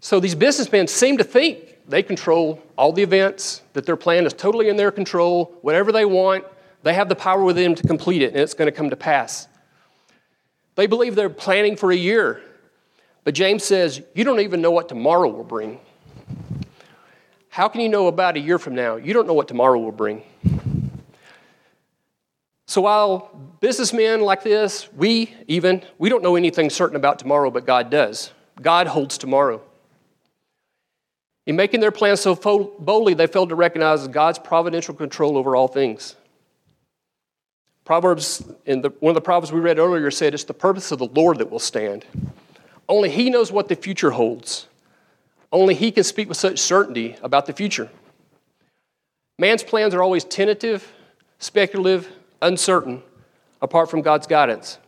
So 0.00 0.20
these 0.20 0.34
businessmen 0.34 0.86
seem 0.86 1.16
to 1.16 1.24
think 1.24 1.78
they 1.88 2.02
control 2.02 2.62
all 2.76 2.92
the 2.92 3.02
events, 3.02 3.62
that 3.72 3.86
their 3.86 3.96
plan 3.96 4.26
is 4.26 4.34
totally 4.34 4.68
in 4.68 4.76
their 4.76 4.90
control. 4.90 5.56
Whatever 5.62 5.90
they 5.90 6.04
want, 6.04 6.44
they 6.82 6.92
have 6.92 7.08
the 7.08 7.14
power 7.14 7.42
within 7.42 7.64
them 7.64 7.74
to 7.76 7.86
complete 7.86 8.20
it, 8.20 8.32
and 8.32 8.36
it's 8.36 8.52
going 8.52 8.66
to 8.66 8.76
come 8.76 8.90
to 8.90 8.96
pass. 8.96 9.48
They 10.74 10.86
believe 10.86 11.14
they're 11.14 11.30
planning 11.30 11.76
for 11.76 11.90
a 11.90 11.96
year. 11.96 12.42
But 13.24 13.32
James 13.32 13.64
says, 13.64 14.02
You 14.14 14.24
don't 14.24 14.40
even 14.40 14.60
know 14.60 14.70
what 14.70 14.90
tomorrow 14.90 15.30
will 15.30 15.44
bring. 15.44 15.80
How 17.48 17.68
can 17.68 17.80
you 17.80 17.88
know 17.88 18.08
about 18.08 18.36
a 18.36 18.40
year 18.40 18.58
from 18.58 18.74
now? 18.74 18.96
You 18.96 19.14
don't 19.14 19.26
know 19.26 19.34
what 19.34 19.48
tomorrow 19.48 19.78
will 19.78 19.92
bring. 19.92 20.24
So 22.72 22.80
while 22.80 23.28
businessmen 23.60 24.22
like 24.22 24.42
this, 24.42 24.90
we 24.94 25.34
even, 25.46 25.82
we 25.98 26.08
don't 26.08 26.22
know 26.22 26.36
anything 26.36 26.70
certain 26.70 26.96
about 26.96 27.18
tomorrow, 27.18 27.50
but 27.50 27.66
God 27.66 27.90
does. 27.90 28.32
God 28.62 28.86
holds 28.86 29.18
tomorrow. 29.18 29.60
In 31.44 31.54
making 31.54 31.80
their 31.80 31.90
plans 31.90 32.20
so 32.22 32.34
boldly, 32.34 33.12
they 33.12 33.26
failed 33.26 33.50
to 33.50 33.56
recognize 33.56 34.08
God's 34.08 34.38
providential 34.38 34.94
control 34.94 35.36
over 35.36 35.54
all 35.54 35.68
things. 35.68 36.16
Proverbs, 37.84 38.42
in 38.64 38.80
the, 38.80 38.88
one 39.00 39.10
of 39.10 39.16
the 39.16 39.20
Proverbs 39.20 39.52
we 39.52 39.60
read 39.60 39.78
earlier, 39.78 40.10
said 40.10 40.32
it's 40.32 40.44
the 40.44 40.54
purpose 40.54 40.90
of 40.92 40.98
the 40.98 41.08
Lord 41.08 41.40
that 41.40 41.50
will 41.50 41.58
stand. 41.58 42.06
Only 42.88 43.10
He 43.10 43.28
knows 43.28 43.52
what 43.52 43.68
the 43.68 43.76
future 43.76 44.12
holds. 44.12 44.66
Only 45.52 45.74
He 45.74 45.92
can 45.92 46.04
speak 46.04 46.26
with 46.26 46.38
such 46.38 46.58
certainty 46.58 47.16
about 47.22 47.44
the 47.44 47.52
future. 47.52 47.90
Man's 49.38 49.62
plans 49.62 49.92
are 49.92 50.02
always 50.02 50.24
tentative, 50.24 50.90
speculative, 51.38 52.08
uncertain, 52.42 53.02
apart 53.62 53.90
from 53.90 54.02
God's 54.02 54.26
guidance. 54.26 54.78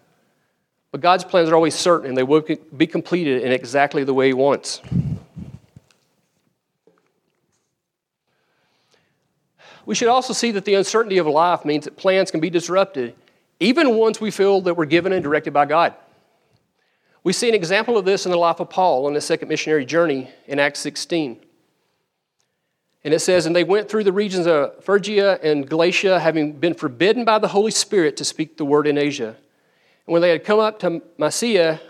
But 0.91 1.01
God's 1.01 1.25
plans 1.25 1.49
are 1.49 1.55
always 1.55 1.75
certain 1.75 2.09
and 2.09 2.17
they 2.17 2.23
will 2.23 2.45
be 2.77 2.87
completed 2.87 3.43
in 3.43 3.53
exactly 3.53 4.05
the 4.05 4.15
way 4.15 4.29
He 4.29 4.35
wants. 4.35 4.81
We 9.87 9.95
should 9.95 10.09
also 10.09 10.33
see 10.33 10.51
that 10.53 10.65
the 10.65 10.75
uncertainty 10.75 11.19
of 11.19 11.27
life 11.27 11.65
means 11.65 11.85
that 11.85 11.97
plans 11.97 12.31
can 12.31 12.41
be 12.41 12.51
disrupted, 12.51 13.15
even 13.61 13.97
ones 13.97 14.21
we 14.21 14.31
feel 14.31 14.61
that 14.63 14.75
were 14.75 14.87
given 14.87 15.13
and 15.13 15.23
directed 15.23 15.53
by 15.53 15.67
God. 15.67 15.95
We 17.23 17.33
see 17.33 17.49
an 17.49 17.55
example 17.55 17.97
of 17.97 18.05
this 18.05 18.27
in 18.27 18.33
the 18.33 18.39
life 18.39 18.61
of 18.61 18.71
Paul 18.71 19.07
on 19.07 19.15
his 19.15 19.25
second 19.25 19.49
missionary 19.49 19.85
journey 19.85 20.31
in 20.47 20.59
Acts 20.59 20.81
16. 20.81 21.44
And 23.05 23.13
it 23.13 23.21
says, 23.21 23.47
And 23.47 23.55
they 23.55 23.65
went 23.65 23.89
through 23.89 24.05
the 24.05 24.13
regions 24.13 24.47
of 24.47 24.83
Phrygia 24.83 25.39
and 25.43 25.69
Galatia, 25.69 26.19
having 26.19 26.53
been 26.53 26.75
forbidden 26.75 27.25
by 27.25 27.39
the 27.39 27.49
Holy 27.49 27.71
Spirit 27.71 28.17
to 28.17 28.25
speak 28.25 28.57
the 28.57 28.65
word 28.65 28.87
in 28.87 28.97
Asia. 28.97 29.37
And 30.07 30.13
when 30.13 30.23
they 30.23 30.31
had 30.31 30.45
come 30.45 30.59
up 30.59 30.79
to 30.81 31.03
Mysia, 31.19 31.81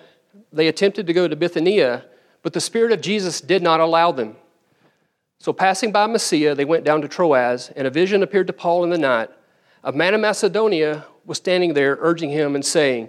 they 0.52 0.68
attempted 0.68 1.06
to 1.06 1.12
go 1.12 1.28
to 1.28 1.36
Bithynia, 1.36 2.04
but 2.42 2.52
the 2.52 2.60
Spirit 2.60 2.92
of 2.92 3.00
Jesus 3.00 3.40
did 3.40 3.62
not 3.62 3.80
allow 3.80 4.12
them. 4.12 4.36
So, 5.38 5.52
passing 5.52 5.92
by 5.92 6.06
Mysia, 6.06 6.54
they 6.54 6.64
went 6.64 6.84
down 6.84 7.02
to 7.02 7.08
Troas, 7.08 7.70
and 7.76 7.86
a 7.86 7.90
vision 7.90 8.22
appeared 8.22 8.46
to 8.48 8.52
Paul 8.52 8.84
in 8.84 8.90
the 8.90 8.98
night. 8.98 9.30
A 9.82 9.92
man 9.92 10.14
of 10.14 10.20
Macedonia 10.20 11.04
was 11.24 11.38
standing 11.38 11.74
there, 11.74 11.98
urging 12.00 12.30
him 12.30 12.54
and 12.54 12.64
saying, 12.64 13.08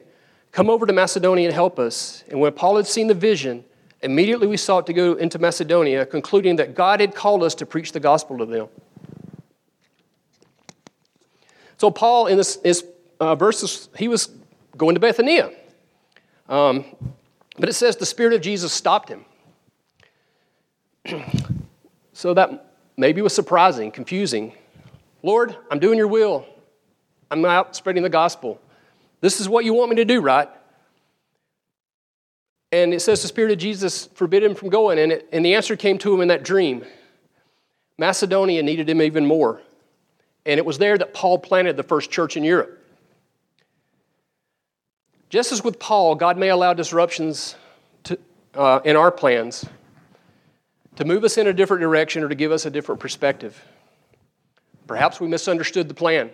Come 0.51 0.69
over 0.69 0.85
to 0.85 0.93
Macedonia 0.93 1.47
and 1.47 1.53
help 1.53 1.79
us. 1.79 2.24
And 2.29 2.39
when 2.39 2.53
Paul 2.53 2.77
had 2.77 2.88
seen 2.88 3.07
the 3.07 3.13
vision, 3.13 3.65
immediately 4.05 4.47
we 4.47 4.55
sought 4.55 4.88
to 4.88 4.93
go 4.93 5.13
into 5.13 5.39
Macedonia, 5.39 6.05
concluding 6.05 6.55
that 6.57 6.75
God 6.75 7.01
had 7.01 7.13
called 7.13 7.43
us 7.43 7.55
to 7.55 7.65
preach 7.65 7.91
the 7.91 8.00
gospel 8.00 8.38
to 8.38 8.45
them. 8.45 8.67
So, 11.77 11.91
Paul, 11.91 12.27
in 12.27 12.38
this, 12.38 12.55
this 12.57 12.85
uh, 13.19 13.35
verses, 13.35 13.89
he 13.97 14.07
was 14.07 14.29
going 14.77 14.95
to 14.95 15.01
Bethania. 15.01 15.51
Um, 16.47 16.85
but 17.57 17.67
it 17.67 17.74
says 17.74 17.97
the 17.97 18.05
Spirit 18.05 18.33
of 18.33 18.41
Jesus 18.41 18.71
stopped 18.71 19.09
him. 19.09 19.25
So 22.17 22.33
that 22.33 22.71
maybe 22.95 23.21
was 23.21 23.35
surprising, 23.35 23.91
confusing. 23.91 24.53
Lord, 25.21 25.57
I'm 25.69 25.79
doing 25.79 25.97
your 25.97 26.07
will. 26.07 26.45
I'm 27.29 27.43
out 27.43 27.75
spreading 27.75 28.03
the 28.03 28.09
gospel. 28.09 28.62
This 29.19 29.41
is 29.41 29.50
what 29.50 29.65
you 29.65 29.74
want 29.74 29.89
me 29.89 29.97
to 29.97 30.05
do, 30.05 30.21
right? 30.21 30.47
And 32.72 32.93
it 32.93 33.01
says 33.01 33.22
the 33.22 33.27
Spirit 33.27 33.51
of 33.51 33.57
Jesus 33.57 34.07
forbid 34.07 34.43
him 34.43 34.55
from 34.55 34.69
going, 34.69 35.00
and, 35.00 35.12
it, 35.12 35.29
and 35.31 35.45
the 35.45 35.55
answer 35.55 35.75
came 35.75 35.98
to 36.00 36.13
him 36.13 36.22
in 36.22 36.27
that 36.29 36.43
dream. 36.43 36.84
Macedonia 37.98 38.62
needed 38.63 38.89
him 38.89 39.01
even 39.01 39.25
more. 39.25 39.62
And 40.45 40.57
it 40.57 40.65
was 40.65 40.77
there 40.77 40.98
that 40.98 41.13
Paul 41.13 41.39
planted 41.39 41.77
the 41.77 41.84
first 41.84 42.12
church 42.12 42.38
in 42.38 42.43
Europe. 42.43 42.81
Just 45.29 45.51
as 45.51 45.63
with 45.63 45.79
Paul, 45.79 46.15
God 46.15 46.38
may 46.38 46.50
allow 46.50 46.74
disruptions 46.74 47.55
to, 48.03 48.17
uh, 48.53 48.79
in 48.84 48.95
our 48.95 49.12
plans 49.12 49.65
to 50.95 51.05
move 51.05 51.24
us 51.24 51.38
in 51.38 51.48
a 51.48 51.53
different 51.53 51.81
direction 51.81 52.24
or 52.24 52.29
to 52.29 52.36
give 52.36 52.51
us 52.51 52.65
a 52.65 52.69
different 52.69 53.01
perspective. 53.01 53.62
Perhaps 54.88 55.19
we 55.19 55.27
misunderstood 55.27 55.88
the 55.88 55.93
plan. 55.93 56.29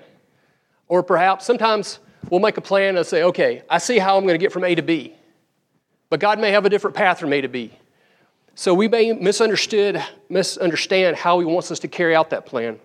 Or 0.87 1.01
perhaps 1.01 1.45
sometimes 1.45 1.99
we'll 2.29 2.41
make 2.41 2.57
a 2.57 2.61
plan 2.61 2.97
and 2.97 3.05
say, 3.05 3.23
okay, 3.23 3.63
I 3.69 3.77
see 3.77 3.97
how 3.97 4.17
I'm 4.17 4.23
going 4.23 4.35
to 4.35 4.43
get 4.43 4.51
from 4.51 4.63
A 4.63 4.75
to 4.75 4.81
B. 4.81 5.15
But 6.11 6.19
God 6.19 6.39
may 6.39 6.51
have 6.51 6.65
a 6.65 6.69
different 6.69 6.93
path 6.93 7.21
for 7.21 7.25
me 7.25 7.39
to 7.39 7.47
be. 7.47 7.71
So 8.53 8.73
we 8.73 8.89
may 8.89 9.13
misunderstood, 9.13 10.03
misunderstand 10.27 11.15
how 11.15 11.39
He 11.39 11.45
wants 11.45 11.71
us 11.71 11.79
to 11.79 11.87
carry 11.87 12.13
out 12.13 12.31
that 12.31 12.45
plan. 12.45 12.81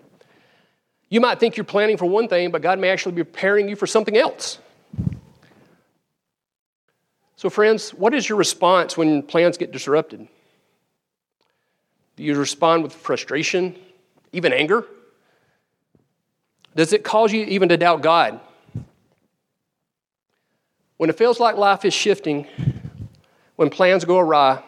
You 1.09 1.19
might 1.19 1.37
think 1.37 1.57
you're 1.57 1.65
planning 1.65 1.97
for 1.97 2.05
one 2.05 2.29
thing, 2.29 2.51
but 2.51 2.61
God 2.61 2.79
may 2.79 2.87
actually 2.87 3.15
be 3.15 3.25
preparing 3.25 3.67
you 3.67 3.75
for 3.75 3.85
something 3.85 4.15
else. 4.15 4.59
So, 7.35 7.49
friends, 7.49 7.89
what 7.89 8.13
is 8.13 8.29
your 8.29 8.37
response 8.37 8.95
when 8.95 9.21
plans 9.21 9.57
get 9.57 9.73
disrupted? 9.73 10.25
Do 12.15 12.23
you 12.23 12.33
respond 12.35 12.81
with 12.81 12.93
frustration, 12.93 13.75
even 14.31 14.53
anger? 14.53 14.85
Does 16.77 16.93
it 16.93 17.03
cause 17.03 17.33
you 17.33 17.43
even 17.43 17.67
to 17.67 17.75
doubt 17.75 18.01
God? 18.01 18.39
When 20.95 21.09
it 21.09 21.17
feels 21.17 21.41
like 21.41 21.57
life 21.57 21.83
is 21.83 21.93
shifting, 21.93 22.47
when 23.57 23.69
plans 23.69 24.05
go 24.05 24.17
awry, 24.17 24.63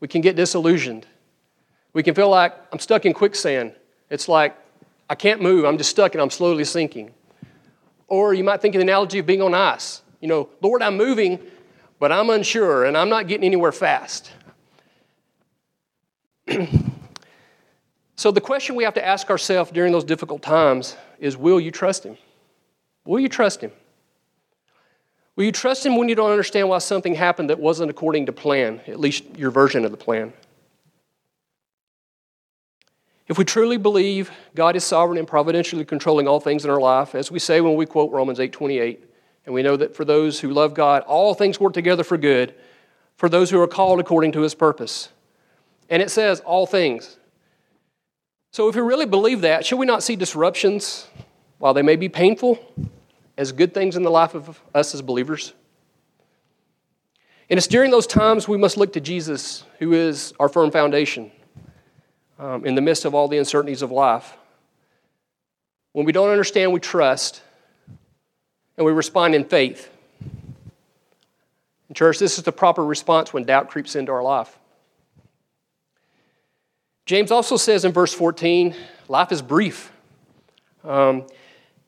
we 0.00 0.08
can 0.08 0.20
get 0.20 0.36
disillusioned. 0.36 1.06
We 1.94 2.02
can 2.02 2.14
feel 2.14 2.28
like 2.28 2.54
I'm 2.72 2.78
stuck 2.78 3.06
in 3.06 3.14
quicksand. 3.14 3.74
It's 4.10 4.28
like 4.28 4.54
I 5.08 5.14
can't 5.14 5.40
move, 5.40 5.64
I'm 5.64 5.78
just 5.78 5.90
stuck 5.90 6.14
and 6.14 6.20
I'm 6.20 6.30
slowly 6.30 6.64
sinking. 6.64 7.12
Or 8.06 8.34
you 8.34 8.44
might 8.44 8.60
think 8.60 8.74
of 8.74 8.80
the 8.80 8.84
analogy 8.84 9.20
of 9.20 9.26
being 9.26 9.40
on 9.40 9.54
ice. 9.54 10.02
You 10.20 10.28
know, 10.28 10.48
Lord, 10.60 10.82
I'm 10.82 10.96
moving, 10.96 11.38
but 11.98 12.12
I'm 12.12 12.28
unsure 12.28 12.84
and 12.84 12.96
I'm 12.96 13.08
not 13.08 13.28
getting 13.28 13.44
anywhere 13.44 13.72
fast. 13.72 14.30
so, 18.16 18.30
the 18.32 18.40
question 18.40 18.74
we 18.74 18.82
have 18.84 18.94
to 18.94 19.06
ask 19.06 19.30
ourselves 19.30 19.70
during 19.70 19.92
those 19.92 20.04
difficult 20.04 20.42
times 20.42 20.96
is 21.20 21.36
Will 21.36 21.60
you 21.60 21.70
trust 21.70 22.04
Him? 22.04 22.18
Will 23.04 23.20
you 23.20 23.28
trust 23.28 23.60
Him? 23.60 23.70
Will 25.40 25.46
you 25.46 25.52
trust 25.52 25.86
Him 25.86 25.96
when 25.96 26.10
you 26.10 26.14
don't 26.14 26.30
understand 26.30 26.68
why 26.68 26.76
something 26.76 27.14
happened 27.14 27.48
that 27.48 27.58
wasn't 27.58 27.90
according 27.90 28.26
to 28.26 28.32
plan, 28.32 28.82
at 28.86 29.00
least 29.00 29.24
your 29.38 29.50
version 29.50 29.86
of 29.86 29.90
the 29.90 29.96
plan? 29.96 30.34
If 33.26 33.38
we 33.38 33.46
truly 33.46 33.78
believe 33.78 34.30
God 34.54 34.76
is 34.76 34.84
sovereign 34.84 35.16
and 35.16 35.26
providentially 35.26 35.86
controlling 35.86 36.28
all 36.28 36.40
things 36.40 36.66
in 36.66 36.70
our 36.70 36.78
life, 36.78 37.14
as 37.14 37.30
we 37.30 37.38
say 37.38 37.62
when 37.62 37.74
we 37.74 37.86
quote 37.86 38.12
Romans 38.12 38.38
8:28, 38.38 38.98
and 39.46 39.54
we 39.54 39.62
know 39.62 39.78
that 39.78 39.96
for 39.96 40.04
those 40.04 40.40
who 40.40 40.50
love 40.50 40.74
God, 40.74 41.04
all 41.04 41.32
things 41.32 41.58
work 41.58 41.72
together 41.72 42.04
for 42.04 42.18
good, 42.18 42.54
for 43.16 43.30
those 43.30 43.48
who 43.48 43.58
are 43.62 43.66
called 43.66 43.98
according 43.98 44.32
to 44.32 44.42
his 44.42 44.54
purpose. 44.54 45.08
And 45.88 46.02
it 46.02 46.10
says 46.10 46.40
all 46.40 46.66
things. 46.66 47.16
So 48.52 48.68
if 48.68 48.76
we 48.76 48.82
really 48.82 49.06
believe 49.06 49.40
that, 49.40 49.64
should 49.64 49.78
we 49.78 49.86
not 49.86 50.02
see 50.02 50.16
disruptions, 50.16 51.06
while 51.56 51.72
they 51.72 51.80
may 51.80 51.96
be 51.96 52.10
painful, 52.10 52.58
as 53.40 53.52
good 53.52 53.72
things 53.72 53.96
in 53.96 54.02
the 54.02 54.10
life 54.10 54.34
of 54.34 54.60
us 54.74 54.94
as 54.94 55.00
believers? 55.00 55.54
And 57.48 57.56
it's 57.56 57.66
during 57.66 57.90
those 57.90 58.06
times 58.06 58.46
we 58.46 58.58
must 58.58 58.76
look 58.76 58.92
to 58.92 59.00
Jesus, 59.00 59.64
who 59.78 59.94
is 59.94 60.34
our 60.38 60.50
firm 60.50 60.70
foundation 60.70 61.32
um, 62.38 62.66
in 62.66 62.74
the 62.74 62.82
midst 62.82 63.06
of 63.06 63.14
all 63.14 63.28
the 63.28 63.38
uncertainties 63.38 63.80
of 63.80 63.90
life. 63.90 64.36
When 65.92 66.04
we 66.04 66.12
don't 66.12 66.28
understand, 66.28 66.74
we 66.74 66.80
trust 66.80 67.40
and 68.76 68.84
we 68.84 68.92
respond 68.92 69.34
in 69.34 69.44
faith. 69.44 69.88
In 71.88 71.94
church, 71.94 72.18
this 72.18 72.36
is 72.36 72.44
the 72.44 72.52
proper 72.52 72.84
response 72.84 73.32
when 73.32 73.44
doubt 73.44 73.70
creeps 73.70 73.96
into 73.96 74.12
our 74.12 74.22
life. 74.22 74.58
James 77.06 77.30
also 77.30 77.56
says 77.56 77.86
in 77.86 77.92
verse 77.92 78.12
14, 78.12 78.76
life 79.08 79.32
is 79.32 79.40
brief. 79.40 79.90
Um, 80.84 81.24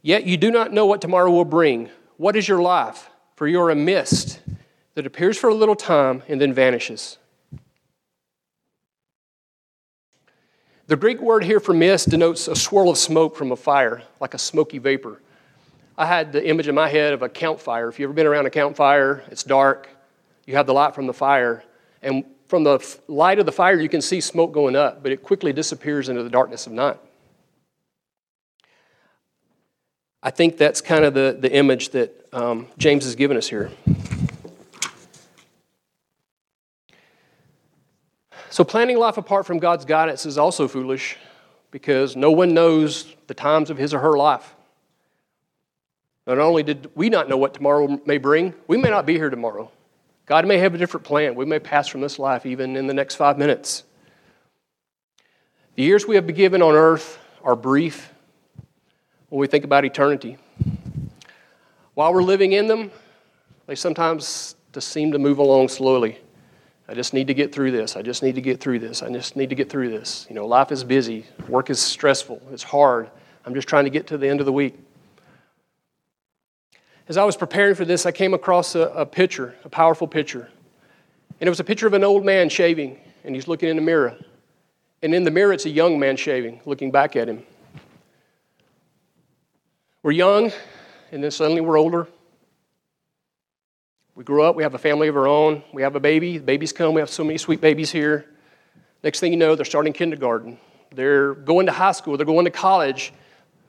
Yet 0.03 0.25
you 0.25 0.37
do 0.37 0.51
not 0.51 0.73
know 0.73 0.85
what 0.85 1.01
tomorrow 1.01 1.31
will 1.31 1.45
bring. 1.45 1.89
What 2.17 2.35
is 2.37 2.47
your 2.47 2.61
life? 2.61 3.09
For 3.37 3.47
you 3.47 3.61
are 3.61 3.71
a 3.71 3.77
mist 3.77 4.41
that 4.95 5.07
appears 5.07 5.39
for 5.39 5.49
a 5.49 5.55
little 5.55 5.77
time 5.77 6.23
and 6.29 6.41
then 6.41 6.53
vanishes. 6.53 7.19
The 10.89 10.97
Greek 10.97 11.21
word 11.21 11.45
here 11.45 11.61
for 11.61 11.73
mist 11.73 12.11
denotes 12.11 12.49
a 12.49 12.57
swirl 12.57 12.91
of 12.91 12.99
smoke 12.99 13.37
from 13.37 13.53
a 13.53 13.57
fire, 13.57 14.03
like 14.21 14.35
a 14.35 14.39
smoky 14.39 14.79
vapor. 14.79 15.23
I 15.97 16.07
had 16.07 16.33
the 16.33 16.47
image 16.47 16.69
in 16.69 16.75
my 16.75 16.89
head 16.89 17.13
of 17.13 17.23
a 17.23 17.29
campfire. 17.29 17.89
If 17.89 17.99
you've 17.99 18.09
ever 18.09 18.15
been 18.15 18.27
around 18.27 18.47
a 18.47 18.51
campfire, 18.51 19.23
it's 19.31 19.45
dark, 19.45 19.89
you 20.47 20.57
have 20.57 20.67
the 20.67 20.75
light 20.75 20.95
from 20.95 21.07
the 21.07 21.15
fire, 21.15 21.63
and 22.03 22.25
from 22.47 22.65
the 22.65 22.85
light 23.09 23.39
of 23.39 23.47
the 23.47 23.53
fire, 23.53 23.81
you 23.81 23.89
can 23.89 24.03
see 24.03 24.21
smoke 24.21 24.53
going 24.53 24.75
up, 24.77 25.03
but 25.03 25.13
it 25.13 25.23
quickly 25.23 25.53
disappears 25.53 26.09
into 26.09 26.23
the 26.23 26.31
darkness 26.31 26.67
of 26.67 26.73
night. 26.73 26.99
I 30.23 30.31
think 30.31 30.57
that's 30.57 30.81
kind 30.81 31.05
of 31.05 31.15
the, 31.15 31.37
the 31.39 31.53
image 31.53 31.91
that 31.91 32.29
um, 32.33 32.69
James 32.79 33.05
has 33.05 33.17
given 33.17 33.37
us 33.37 33.49
here. 33.49 33.71
So, 38.51 38.65
planning 38.65 38.99
life 38.99 39.17
apart 39.17 39.47
from 39.47 39.59
God's 39.59 39.85
guidance 39.85 40.27
is 40.27 40.39
also 40.39 40.69
foolish 40.69 41.17
because 41.71 42.15
no 42.15 42.31
one 42.31 42.55
knows 42.55 43.07
the 43.27 43.35
times 43.35 43.71
of 43.71 43.79
his 43.79 43.95
or 43.95 43.99
her 43.99 44.17
life. 44.17 44.55
Not 46.27 46.39
only 46.39 46.63
did 46.63 46.91
we 46.95 47.09
not 47.09 47.29
know 47.29 47.37
what 47.37 47.55
tomorrow 47.55 48.01
may 48.07 48.19
bring, 48.19 48.55
we 48.69 48.77
may 48.77 48.91
not 48.91 49.07
be 49.07 49.15
here 49.15 49.31
tomorrow. 49.31 49.71
God 50.27 50.47
may 50.47 50.59
have 50.59 50.75
a 50.75 50.79
different 50.79 51.05
plan. 51.05 51.35
We 51.35 51.47
may 51.47 51.59
pass 51.59 51.89
from 51.89 52.01
this 52.01 52.19
life 52.19 52.47
even 52.47 52.77
in 52.77 52.87
the 52.87 52.95
next 52.95 53.17
five 53.17 53.39
minutes. 53.39 53.83
The 55.75 55.83
years 55.83 56.07
we 56.07 56.15
have 56.15 56.27
been 56.27 56.37
given 56.37 56.63
on 56.63 56.75
earth 56.75 57.19
are 57.43 57.57
brief 57.57 58.12
when 59.33 59.41
we 59.41 59.47
think 59.47 59.65
about 59.65 59.83
eternity. 59.83 60.37
While 61.95 62.13
we're 62.13 62.23
living 62.23 62.53
in 62.53 62.67
them, 62.67 62.91
they 63.67 63.75
sometimes 63.75 64.57
just 64.75 64.89
seem 64.89 65.11
to 65.13 65.19
move 65.19 65.39
along 65.39 65.69
slowly. 65.69 66.19
I 66.87 66.93
just 66.93 67.15
need 67.15 67.29
to 67.29 67.35
get 67.35 67.51
through 67.51 67.71
this. 67.71 67.97
I 67.97 68.03
just 68.03 68.23
need 68.23 68.35
to 68.35 68.43
get 68.43 68.61
through 68.61 68.81
this. 68.81 69.03
I 69.03 69.11
just 69.11 69.35
need 69.35 69.49
to 69.49 69.55
get 69.55 69.71
through 69.71 69.89
this. 69.89 70.27
You 70.29 70.35
know, 70.35 70.47
life 70.47 70.71
is 70.71 70.85
busy, 70.85 71.25
work 71.49 71.71
is 71.71 71.81
stressful, 71.81 72.43
it's 72.53 72.63
hard. 72.63 73.09
I'm 73.47 73.55
just 73.55 73.67
trying 73.67 73.85
to 73.85 73.91
get 73.91 74.07
to 74.09 74.19
the 74.19 74.29
end 74.29 74.41
of 74.41 74.45
the 74.45 74.53
week. 74.53 74.79
As 77.09 77.17
I 77.17 77.25
was 77.25 77.35
preparing 77.35 77.75
for 77.75 77.87
this, 77.87 78.05
I 78.05 78.13
came 78.13 78.35
across 78.35 78.75
a, 78.75 78.81
a 78.89 79.07
picture, 79.07 79.55
a 79.65 79.71
powerful 79.71 80.07
picture. 80.07 80.51
And 81.41 81.49
it 81.49 81.51
was 81.51 81.59
a 81.59 81.65
picture 81.65 81.87
of 81.87 81.95
an 81.95 82.05
old 82.05 82.27
man 82.27 82.51
shaving, 82.51 82.99
and 83.25 83.35
he's 83.35 83.49
looking 83.49 83.71
in 83.71 83.77
the 83.77 83.83
mirror. 83.83 84.15
And 85.01 85.15
in 85.15 85.25
the 85.25 85.31
mirror, 85.31 85.55
it's 85.55 85.65
a 85.65 85.71
young 85.71 85.99
man 85.99 86.19
shaving, 86.19 86.61
looking 86.67 86.91
back 86.91 87.17
at 87.17 87.29
him. 87.29 87.47
We're 90.03 90.11
young, 90.11 90.51
and 91.13 91.23
then 91.23 91.31
suddenly 91.31 91.61
we're 91.61 91.79
older. 91.79 92.09
We 94.17 94.25
grew 94.25 94.43
up, 94.43 94.57
we 94.57 94.65
have 94.65 94.75
a 94.75 94.79
family 94.79 95.07
of 95.07 95.17
our 95.17 95.29
own, 95.29 95.63
we 95.73 95.83
have 95.83 95.95
a 95.95 96.01
baby, 96.01 96.39
the 96.39 96.45
babies 96.45 96.73
come, 96.73 96.93
we 96.93 97.01
have 97.01 97.09
so 97.09 97.23
many 97.23 97.39
sweet 97.39 97.61
babies 97.61 97.93
here. 97.93 98.27
Next 99.05 99.21
thing 99.21 99.33
you 99.33 99.39
know, 99.39 99.55
they're 99.55 99.65
starting 99.65 99.93
kindergarten. 99.93 100.59
They're 100.93 101.35
going 101.35 101.67
to 101.67 101.73
high 101.73 101.93
school, 101.93 102.17
they're 102.17 102.27
going 102.27 102.45
to 102.47 102.51
college, 102.51 103.13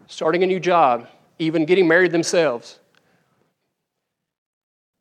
starting 0.08 0.41
a 0.41 0.48
new 0.48 0.60
job, 0.60 1.08
even 1.38 1.65
getting 1.65 1.88
married 1.88 2.12
themselves. 2.12 2.80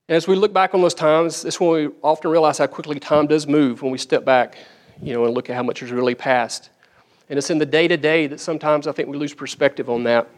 And 0.09 0.17
as 0.17 0.29
we 0.29 0.37
look 0.37 0.53
back 0.53 0.75
on 0.75 0.83
those 0.83 0.95
times, 0.95 1.41
this 1.41 1.59
when 1.59 1.71
we 1.71 1.89
often 2.03 2.31
realize 2.31 2.59
how 2.59 2.67
quickly 2.67 3.01
time 3.01 3.27
does 3.27 3.47
move 3.47 3.81
when 3.81 3.91
we 3.91 3.97
step 3.97 4.27
back, 4.27 4.59
you 5.01 5.15
know, 5.15 5.25
and 5.25 5.33
look 5.33 5.49
at 5.49 5.57
how 5.57 5.63
much 5.63 5.81
has 5.81 5.91
really 5.91 6.15
passed. 6.15 6.69
And 7.31 7.39
it's 7.39 7.49
in 7.49 7.57
the 7.57 7.65
day 7.65 7.89
to 7.89 7.97
day 7.97 8.27
that 8.27 8.39
sometimes 8.39 8.87
I 8.87 8.93
think 8.93 9.09
we 9.09 9.17
lose 9.17 9.33
perspective 9.33 9.89
on 9.89 10.05
that. 10.05 10.29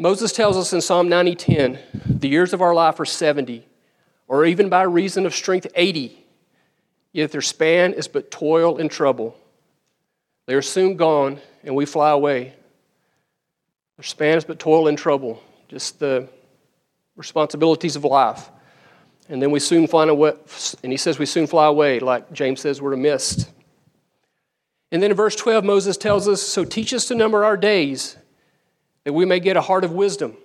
Moses 0.00 0.32
tells 0.32 0.56
us 0.56 0.72
in 0.72 0.80
Psalm 0.80 1.10
90:10, 1.10 1.78
the 2.06 2.28
years 2.28 2.54
of 2.54 2.62
our 2.62 2.72
life 2.72 2.98
are 3.00 3.04
70, 3.04 3.66
or 4.28 4.46
even 4.46 4.70
by 4.70 4.80
reason 4.80 5.26
of 5.26 5.34
strength 5.34 5.66
80. 5.74 6.24
Yet 7.12 7.32
their 7.32 7.42
span 7.42 7.92
is 7.92 8.08
but 8.08 8.30
toil 8.30 8.78
and 8.78 8.90
trouble. 8.90 9.36
They 10.46 10.54
are 10.54 10.62
soon 10.62 10.96
gone, 10.96 11.38
and 11.62 11.76
we 11.76 11.84
fly 11.84 12.12
away. 12.12 12.54
Their 13.98 14.04
span 14.04 14.38
is 14.38 14.44
but 14.44 14.58
toil 14.58 14.88
and 14.88 14.96
trouble, 14.96 15.42
just 15.68 15.98
the 15.98 16.30
responsibilities 17.14 17.94
of 17.94 18.02
life. 18.02 18.48
And 19.28 19.42
then 19.42 19.50
we 19.50 19.60
soon 19.60 19.86
fly 19.86 20.08
away, 20.08 20.32
and 20.82 20.92
he 20.92 20.96
says 20.96 21.18
we 21.18 21.26
soon 21.26 21.46
fly 21.46 21.66
away, 21.66 22.00
like 22.00 22.32
James 22.32 22.62
says 22.62 22.80
we're 22.80 22.94
a 22.94 22.96
mist. 22.96 23.50
And 24.90 25.02
then 25.02 25.10
in 25.10 25.16
verse 25.16 25.36
12, 25.36 25.62
Moses 25.62 25.98
tells 25.98 26.26
us, 26.26 26.40
So 26.40 26.64
teach 26.64 26.94
us 26.94 27.06
to 27.08 27.14
number 27.14 27.44
our 27.44 27.58
days 27.58 28.16
that 29.04 29.12
we 29.12 29.24
may 29.24 29.40
get 29.40 29.56
a 29.56 29.60
heart 29.60 29.84
of 29.84 29.92
wisdom. 29.92 30.36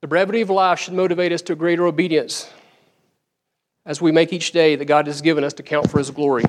The 0.00 0.08
brevity 0.08 0.40
of 0.40 0.50
life 0.50 0.80
should 0.80 0.94
motivate 0.94 1.32
us 1.32 1.42
to 1.42 1.54
greater 1.54 1.86
obedience 1.86 2.50
as 3.86 4.00
we 4.00 4.12
make 4.12 4.32
each 4.32 4.52
day 4.52 4.76
that 4.76 4.84
God 4.86 5.06
has 5.06 5.20
given 5.20 5.44
us 5.44 5.52
to 5.54 5.62
count 5.62 5.90
for 5.90 5.98
His 5.98 6.10
glory. 6.10 6.44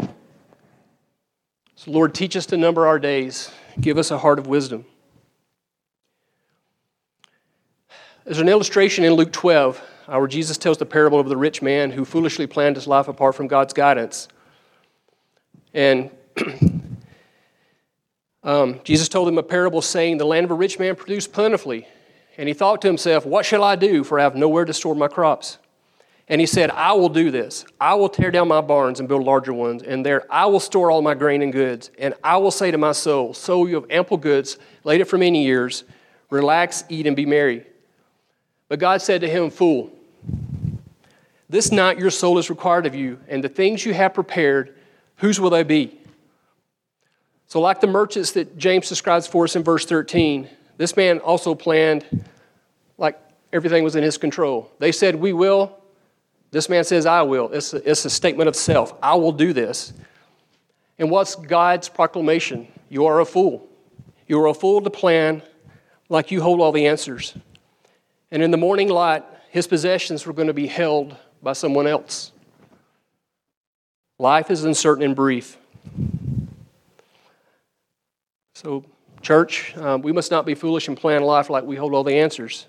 So, 1.76 1.92
Lord, 1.92 2.14
teach 2.14 2.36
us 2.36 2.46
to 2.48 2.58
number 2.58 2.88
our 2.88 3.00
days. 3.00 3.52
Give 3.80 3.98
us 3.98 4.12
a 4.12 4.18
heart 4.18 4.40
of 4.40 4.48
wisdom. 4.48 4.86
There's 8.26 8.40
an 8.40 8.48
illustration 8.48 9.04
in 9.04 9.14
Luke 9.14 9.34
12 9.34 9.82
uh, 10.08 10.18
where 10.18 10.28
Jesus 10.28 10.58
tells 10.58 10.78
the 10.78 10.86
parable 10.86 11.20
of 11.20 11.28
the 11.28 11.38
rich 11.38 11.62
man 11.62 11.92
who 11.92 12.06
foolishly 12.06 12.48
planned 12.48 12.76
his 12.76 12.88
life 12.88 13.08
apart 13.08 13.36
from 13.36 13.48
God's 13.48 13.74
guidance. 13.74 14.28
And 15.74 16.10
Um, 18.44 18.82
Jesus 18.84 19.08
told 19.08 19.28
him 19.28 19.38
a 19.38 19.44
parable 19.44 19.82
saying, 19.82 20.18
The 20.18 20.26
land 20.26 20.46
of 20.46 20.52
a 20.52 20.56
rich 20.56 20.80
man 20.80 20.96
produced 20.96 21.32
plentifully. 21.32 21.88
And 22.38 22.48
he 22.48 22.54
thought 22.54 22.82
to 22.82 22.88
himself, 22.88 23.26
What 23.26 23.46
shall 23.46 23.64
I 23.64 23.76
do? 23.76 24.04
For 24.04 24.20
I 24.20 24.24
have 24.24 24.36
nowhere 24.36 24.66
to 24.66 24.74
store 24.74 24.96
my 24.96 25.08
crops. 25.08 25.60
And 26.28 26.40
he 26.40 26.48
said, 26.48 26.72
I 26.72 26.94
will 26.94 27.10
do 27.10 27.32
this. 27.32 27.66
I 27.82 27.96
will 27.96 28.08
tear 28.08 28.32
down 28.32 28.48
my 28.48 28.62
barns 28.62 29.00
and 29.00 29.10
build 29.10 29.24
larger 29.24 29.54
ones, 29.54 29.84
and 29.84 30.06
there 30.06 30.26
I 30.32 30.46
will 30.46 30.62
store 30.62 30.90
all 30.90 31.02
my 31.02 31.14
grain 31.14 31.42
and 31.42 31.52
goods. 31.52 31.92
And 31.98 32.14
I 32.24 32.38
will 32.38 32.52
say 32.52 32.72
to 32.72 32.78
my 32.78 32.94
soul, 32.94 33.34
So 33.34 33.66
you 33.66 33.76
have 33.76 33.86
ample 33.90 34.18
goods, 34.18 34.58
laid 34.84 35.02
it 35.02 35.06
for 35.06 35.18
many 35.18 35.44
years. 35.44 35.84
Relax, 36.30 36.86
eat, 36.90 37.06
and 37.06 37.16
be 37.16 37.26
merry. 37.26 37.66
But 38.68 38.80
God 38.80 39.02
said 39.02 39.22
to 39.22 39.30
him, 39.30 39.50
Fool, 39.50 39.92
this 41.50 41.72
night 41.72 42.00
your 42.00 42.10
soul 42.10 42.40
is 42.40 42.50
required 42.50 42.86
of 42.86 42.96
you, 42.96 43.20
and 43.28 43.44
the 43.44 43.50
things 43.50 43.86
you 43.86 43.94
have 43.94 44.14
prepared, 44.14 44.76
whose 45.18 45.40
will 45.40 45.52
they 45.52 45.64
be? 45.64 46.00
So, 47.54 47.62
like 47.62 47.82
the 47.82 47.86
merchants 47.86 48.32
that 48.32 48.58
James 48.58 48.90
describes 48.90 49.28
for 49.28 49.44
us 49.44 49.56
in 49.56 49.64
verse 49.64 49.86
13, 49.86 50.50
this 50.78 50.98
man 50.98 51.20
also 51.20 51.54
planned 51.54 52.26
like 52.98 53.22
everything 53.54 53.84
was 53.84 53.96
in 53.96 54.02
his 54.02 54.18
control. 54.18 54.72
They 54.80 54.92
said, 54.92 55.14
We 55.14 55.34
will. 55.34 55.78
This 56.50 56.68
man 56.68 56.84
says, 56.84 57.06
I 57.06 57.22
will. 57.22 57.52
It's 57.52 57.72
a, 57.76 57.88
it's 57.88 58.06
a 58.06 58.10
statement 58.10 58.48
of 58.48 58.56
self. 58.56 58.96
I 59.04 59.14
will 59.14 59.32
do 59.32 59.54
this. 59.54 59.94
And 60.98 61.12
what's 61.12 61.36
God's 61.36 61.90
proclamation? 61.90 62.70
You 62.90 63.06
are 63.06 63.20
a 63.20 63.26
fool. 63.26 63.70
You 64.26 64.42
are 64.42 64.48
a 64.48 64.56
fool 64.56 64.82
to 64.82 64.90
plan 64.90 65.44
like 66.10 66.32
you 66.32 66.42
hold 66.42 66.60
all 66.60 66.72
the 66.72 66.88
answers. 66.88 67.38
And 68.32 68.42
in 68.42 68.50
the 68.50 68.58
morning 68.58 68.90
light, 68.90 69.26
his 69.52 69.68
possessions 69.68 70.26
were 70.26 70.34
going 70.34 70.48
to 70.48 70.56
be 70.56 70.66
held 70.66 71.16
by 71.44 71.54
someone 71.54 71.86
else. 71.86 72.32
Life 74.18 74.50
is 74.50 74.64
uncertain 74.64 75.04
and 75.04 75.16
brief. 75.16 75.60
So, 78.56 78.86
church, 79.22 79.76
um, 79.78 80.02
we 80.02 80.12
must 80.12 80.30
not 80.30 80.46
be 80.46 80.54
foolish 80.54 80.88
and 80.88 80.96
plan 80.96 81.24
life 81.24 81.50
like 81.50 81.64
we 81.64 81.76
hold 81.76 81.94
all 81.94 82.04
the 82.04 82.16
answers. 82.16 82.68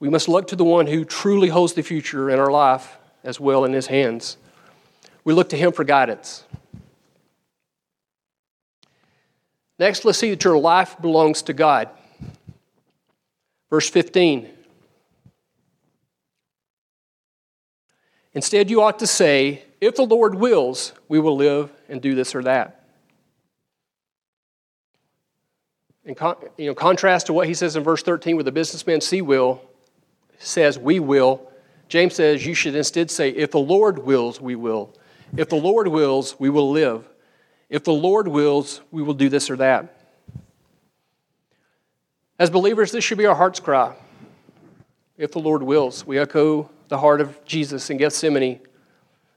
We 0.00 0.08
must 0.08 0.28
look 0.28 0.48
to 0.48 0.56
the 0.56 0.64
one 0.64 0.86
who 0.86 1.04
truly 1.04 1.48
holds 1.48 1.74
the 1.74 1.82
future 1.82 2.30
in 2.30 2.38
our 2.38 2.50
life 2.50 2.96
as 3.22 3.38
well 3.38 3.64
in 3.64 3.72
his 3.72 3.88
hands. 3.88 4.38
We 5.24 5.34
look 5.34 5.50
to 5.50 5.56
him 5.56 5.72
for 5.72 5.84
guidance. 5.84 6.44
Next, 9.78 10.04
let's 10.04 10.18
see 10.18 10.30
that 10.30 10.42
your 10.42 10.58
life 10.58 10.96
belongs 11.00 11.42
to 11.42 11.52
God. 11.52 11.90
Verse 13.70 13.88
15. 13.90 14.48
Instead, 18.32 18.70
you 18.70 18.82
ought 18.82 18.98
to 19.00 19.06
say, 19.06 19.64
If 19.80 19.96
the 19.96 20.04
Lord 20.04 20.34
wills, 20.34 20.92
we 21.08 21.20
will 21.20 21.36
live 21.36 21.70
and 21.88 22.00
do 22.00 22.14
this 22.14 22.34
or 22.34 22.42
that. 22.44 22.77
In 26.08 26.14
con- 26.14 26.36
you 26.56 26.66
know, 26.66 26.74
contrast 26.74 27.26
to 27.26 27.34
what 27.34 27.46
he 27.46 27.52
says 27.52 27.76
in 27.76 27.84
verse 27.84 28.02
13, 28.02 28.34
where 28.34 28.42
the 28.42 28.50
businessman 28.50 29.02
see 29.02 29.20
will 29.20 29.60
says, 30.38 30.78
We 30.78 31.00
will. 31.00 31.52
James 31.88 32.14
says, 32.14 32.46
You 32.46 32.54
should 32.54 32.74
instead 32.74 33.10
say, 33.10 33.28
If 33.28 33.50
the 33.50 33.60
Lord 33.60 33.98
wills, 33.98 34.40
we 34.40 34.56
will. 34.56 34.96
If 35.36 35.50
the 35.50 35.56
Lord 35.56 35.86
wills, 35.86 36.34
we 36.40 36.48
will 36.48 36.70
live. 36.70 37.06
If 37.68 37.84
the 37.84 37.92
Lord 37.92 38.26
wills, 38.26 38.80
we 38.90 39.02
will 39.02 39.12
do 39.12 39.28
this 39.28 39.50
or 39.50 39.56
that. 39.56 40.06
As 42.38 42.48
believers, 42.48 42.90
this 42.90 43.04
should 43.04 43.18
be 43.18 43.26
our 43.26 43.34
heart's 43.34 43.60
cry. 43.60 43.94
If 45.18 45.32
the 45.32 45.40
Lord 45.40 45.62
wills, 45.62 46.06
we 46.06 46.18
echo 46.18 46.70
the 46.88 46.96
heart 46.96 47.20
of 47.20 47.44
Jesus 47.44 47.90
in 47.90 47.98
Gethsemane 47.98 48.60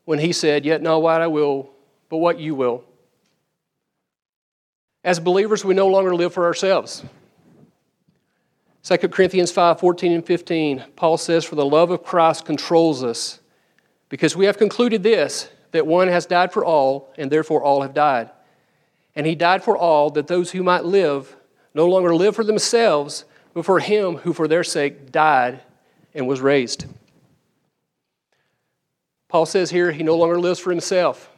when 0.05 0.19
he 0.19 0.31
said, 0.31 0.63
Yet 0.63 0.81
not 0.81 1.01
what 1.01 1.19
I 1.19 1.27
will, 1.27 1.69
but 2.07 2.19
what 2.19 2.39
you 2.39 2.55
will. 2.55 2.85
As 5.03 5.19
believers, 5.19 5.65
we 5.65 5.73
no 5.73 5.87
longer 5.87 6.15
live 6.15 6.33
for 6.33 6.45
ourselves. 6.45 7.03
2 8.83 8.97
Corinthians 9.09 9.51
5 9.51 9.79
14 9.79 10.11
and 10.11 10.25
15, 10.25 10.83
Paul 10.95 11.17
says, 11.17 11.45
For 11.45 11.55
the 11.55 11.65
love 11.65 11.91
of 11.91 12.03
Christ 12.03 12.45
controls 12.45 13.03
us, 13.03 13.39
because 14.09 14.35
we 14.35 14.45
have 14.45 14.57
concluded 14.57 15.03
this, 15.03 15.49
that 15.71 15.87
one 15.87 16.07
has 16.07 16.25
died 16.25 16.51
for 16.51 16.65
all, 16.65 17.13
and 17.17 17.31
therefore 17.31 17.63
all 17.63 17.81
have 17.81 17.93
died. 17.93 18.29
And 19.15 19.25
he 19.25 19.35
died 19.35 19.63
for 19.63 19.77
all, 19.77 20.09
that 20.11 20.27
those 20.27 20.51
who 20.51 20.63
might 20.63 20.85
live 20.85 21.35
no 21.73 21.87
longer 21.87 22.15
live 22.15 22.35
for 22.35 22.43
themselves, 22.43 23.25
but 23.53 23.65
for 23.65 23.79
him 23.79 24.17
who 24.17 24.33
for 24.33 24.47
their 24.47 24.63
sake 24.63 25.11
died 25.11 25.61
and 26.13 26.27
was 26.27 26.41
raised. 26.41 26.85
Paul 29.27 29.45
says 29.45 29.69
here 29.69 29.91
he 29.91 30.03
no 30.03 30.17
longer 30.17 30.39
lives 30.39 30.59
for 30.59 30.71
himself. 30.71 31.29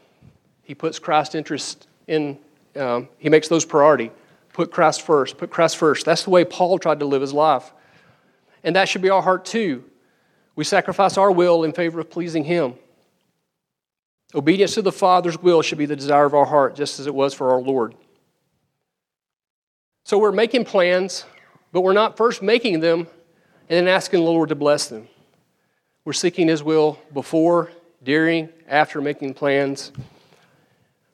He 0.64 0.74
puts 0.74 0.98
Christ's 0.98 1.36
interest 1.36 1.88
in, 2.08 2.40
um, 2.76 3.10
he 3.18 3.30
makes 3.30 3.48
those 3.48 3.66
priority. 3.66 4.12
Put 4.54 4.72
Christ 4.72 5.02
first, 5.02 5.38
put 5.38 5.50
Christ 5.50 5.78
first. 5.78 6.06
That's 6.06 6.24
the 6.24 6.30
way 6.30 6.46
Paul 6.46 6.78
tried 6.80 7.00
to 7.00 7.06
live 7.06 7.22
his 7.22 7.34
life. 7.34 7.72
And 8.64 8.76
that 8.76 8.88
should 8.88 9.02
be 9.02 9.10
our 9.10 9.22
heart 9.22 9.46
too. 9.46 9.84
We 10.56 10.64
sacrifice 10.64 11.18
our 11.18 11.32
will 11.32 11.64
in 11.64 11.74
favor 11.74 12.00
of 12.00 12.10
pleasing 12.10 12.44
him. 12.44 12.76
Obedience 14.36 14.76
to 14.76 14.82
the 14.82 14.92
Father's 14.92 15.38
will 15.42 15.62
should 15.62 15.78
be 15.78 15.86
the 15.86 15.96
desire 15.96 16.26
of 16.26 16.34
our 16.34 16.46
heart, 16.46 16.76
just 16.76 17.00
as 17.00 17.08
it 17.08 17.14
was 17.14 17.34
for 17.34 17.52
our 17.52 17.62
Lord. 17.62 17.96
So 20.06 20.18
we're 20.18 20.32
making 20.32 20.66
plans, 20.66 21.26
but 21.72 21.82
we're 21.82 21.94
not 21.94 22.18
first 22.18 22.42
making 22.42 22.80
them 22.80 23.08
and 23.70 23.88
then 23.88 23.88
asking 23.88 24.20
the 24.20 24.26
Lord 24.30 24.50
to 24.50 24.56
bless 24.56 24.88
them. 24.88 25.08
We're 26.06 26.14
seeking 26.14 26.48
His 26.48 26.62
will 26.62 27.00
before, 27.14 27.72
during, 28.04 28.50
after 28.68 29.02
making 29.02 29.36
plans. 29.36 29.92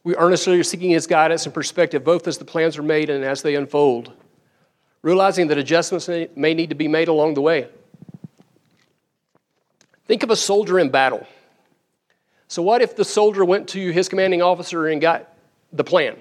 We 0.09 0.15
earnestly 0.15 0.59
are 0.59 0.63
seeking 0.63 0.89
His 0.89 1.05
guidance 1.05 1.45
and 1.45 1.53
perspective, 1.53 2.03
both 2.03 2.27
as 2.27 2.39
the 2.39 2.43
plans 2.43 2.79
are 2.79 2.81
made 2.81 3.11
and 3.11 3.23
as 3.23 3.43
they 3.43 3.53
unfold, 3.53 4.11
realizing 5.03 5.49
that 5.49 5.59
adjustments 5.59 6.09
may 6.35 6.55
need 6.55 6.69
to 6.69 6.75
be 6.75 6.87
made 6.87 7.09
along 7.09 7.35
the 7.35 7.41
way. 7.41 7.67
Think 10.07 10.23
of 10.23 10.31
a 10.31 10.35
soldier 10.35 10.79
in 10.79 10.89
battle. 10.89 11.27
So, 12.47 12.63
what 12.63 12.81
if 12.81 12.95
the 12.95 13.05
soldier 13.05 13.45
went 13.45 13.67
to 13.67 13.91
his 13.91 14.09
commanding 14.09 14.41
officer 14.41 14.87
and 14.87 14.99
got 14.99 15.31
the 15.71 15.83
plan? 15.83 16.15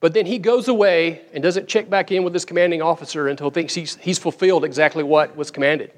But 0.00 0.12
then 0.12 0.26
he 0.26 0.38
goes 0.38 0.68
away 0.68 1.22
and 1.32 1.42
doesn't 1.42 1.68
check 1.68 1.88
back 1.88 2.12
in 2.12 2.22
with 2.22 2.34
his 2.34 2.44
commanding 2.44 2.82
officer 2.82 3.28
until 3.28 3.48
he 3.48 3.54
thinks 3.54 3.74
he's, 3.74 3.96
he's 3.96 4.18
fulfilled 4.18 4.62
exactly 4.62 5.04
what 5.04 5.34
was 5.38 5.50
commanded. 5.50 5.90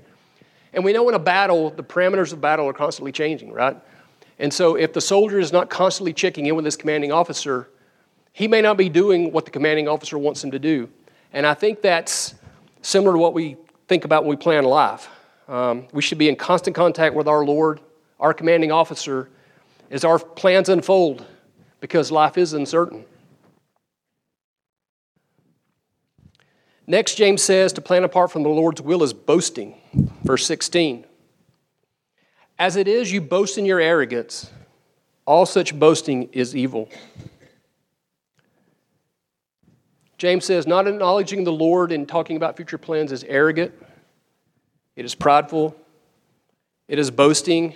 And 0.73 0.85
we 0.85 0.93
know 0.93 1.09
in 1.09 1.17
a 1.17 1.19
battle, 1.19 1.71
the 1.71 1.83
parameters 1.83 2.33
of 2.33 2.41
battle 2.41 2.69
are 2.69 2.73
constantly 2.73 3.11
changing, 3.11 3.53
right? 3.53 3.77
And 4.38 4.53
so 4.53 4.75
if 4.75 4.92
the 4.92 5.01
soldier 5.01 5.38
is 5.38 5.53
not 5.53 5.71
constantly 5.71 6.12
checking 6.12 6.47
in 6.47 6.57
with 6.57 6.64
his 6.64 6.77
commanding 6.77 7.12
officer, 7.12 7.68
he 8.33 8.49
may 8.49 8.61
not 8.61 8.77
be 8.77 8.88
doing 8.88 9.33
what 9.33 9.45
the 9.45 9.51
commanding 9.51 9.88
officer 9.88 10.18
wants 10.18 10.42
him 10.42 10.51
to 10.53 10.59
do. 10.59 10.88
And 11.33 11.47
I 11.47 11.55
think 11.55 11.83
that's 11.83 12.35
similar 12.83 13.12
to 13.12 13.18
what 13.18 13.35
we 13.35 13.57
think 13.88 14.05
about 14.05 14.25
when 14.25 14.31
we 14.31 14.37
plan 14.37 14.64
life. 14.64 15.09
Um, 15.49 15.87
we 15.92 16.03
should 16.03 16.18
be 16.18 16.29
in 16.29 16.37
constant 16.37 16.75
contact 16.75 17.14
with 17.14 17.29
our 17.29 17.45
Lord, 17.45 17.81
our 18.18 18.33
commanding 18.33 18.73
officer, 18.73 19.29
as 19.90 20.05
our 20.05 20.18
plans 20.18 20.68
unfold 20.68 21.27
because 21.81 22.11
life 22.11 22.38
is 22.38 22.53
uncertain. 22.55 23.05
Next, 26.87 27.14
James 27.14 27.42
says 27.42 27.73
to 27.75 27.81
plan 27.81 28.05
apart 28.05 28.33
from 28.33 28.42
the 28.42 28.49
Lord's 28.49 28.81
will 28.83 29.03
is 29.03 29.12
boasting. 29.12 29.75
Verse 30.25 30.47
16. 30.47 31.05
As 32.59 32.77
it 32.77 32.88
is, 32.88 33.12
you 33.12 33.21
boast 33.21 33.59
in 33.59 33.65
your 33.65 33.81
arrogance. 33.81 34.51
All 35.27 35.47
such 35.47 35.79
boasting 35.79 36.29
is 36.33 36.55
evil. 36.55 36.88
James 40.19 40.45
says, 40.45 40.67
not 40.67 40.87
acknowledging 40.87 41.43
the 41.43 41.53
Lord 41.53 41.91
and 41.91 42.09
talking 42.09 42.37
about 42.37 42.57
future 42.57 42.79
plans 42.79 43.11
is 43.11 43.25
arrogant, 43.25 43.73
it 44.95 45.05
is 45.05 45.17
prideful, 45.17 45.75
it 46.87 46.99
is 46.99 47.11
boasting. 47.11 47.75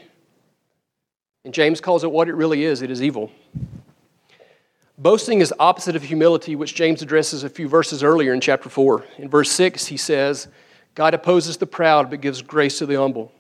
And 1.44 1.52
James 1.52 1.80
calls 1.80 2.04
it 2.04 2.10
what 2.12 2.28
it 2.28 2.34
really 2.34 2.64
is 2.64 2.82
it 2.82 2.90
is 2.90 3.02
evil. 3.02 3.32
Boasting 4.98 5.40
is 5.40 5.52
opposite 5.58 5.94
of 5.96 6.04
humility, 6.04 6.56
which 6.56 6.74
James 6.74 7.02
addresses 7.02 7.44
a 7.44 7.48
few 7.48 7.68
verses 7.68 8.02
earlier 8.02 8.32
in 8.32 8.40
chapter 8.40 8.68
4. 8.68 9.04
In 9.18 9.28
verse 9.28 9.50
6, 9.50 9.86
he 9.86 9.96
says, 9.96 10.48
God 10.94 11.14
opposes 11.14 11.56
the 11.58 11.66
proud 11.66 12.08
but 12.10 12.20
gives 12.20 12.40
grace 12.42 12.78
to 12.78 12.86
the 12.86 12.94
humble, 12.94 13.32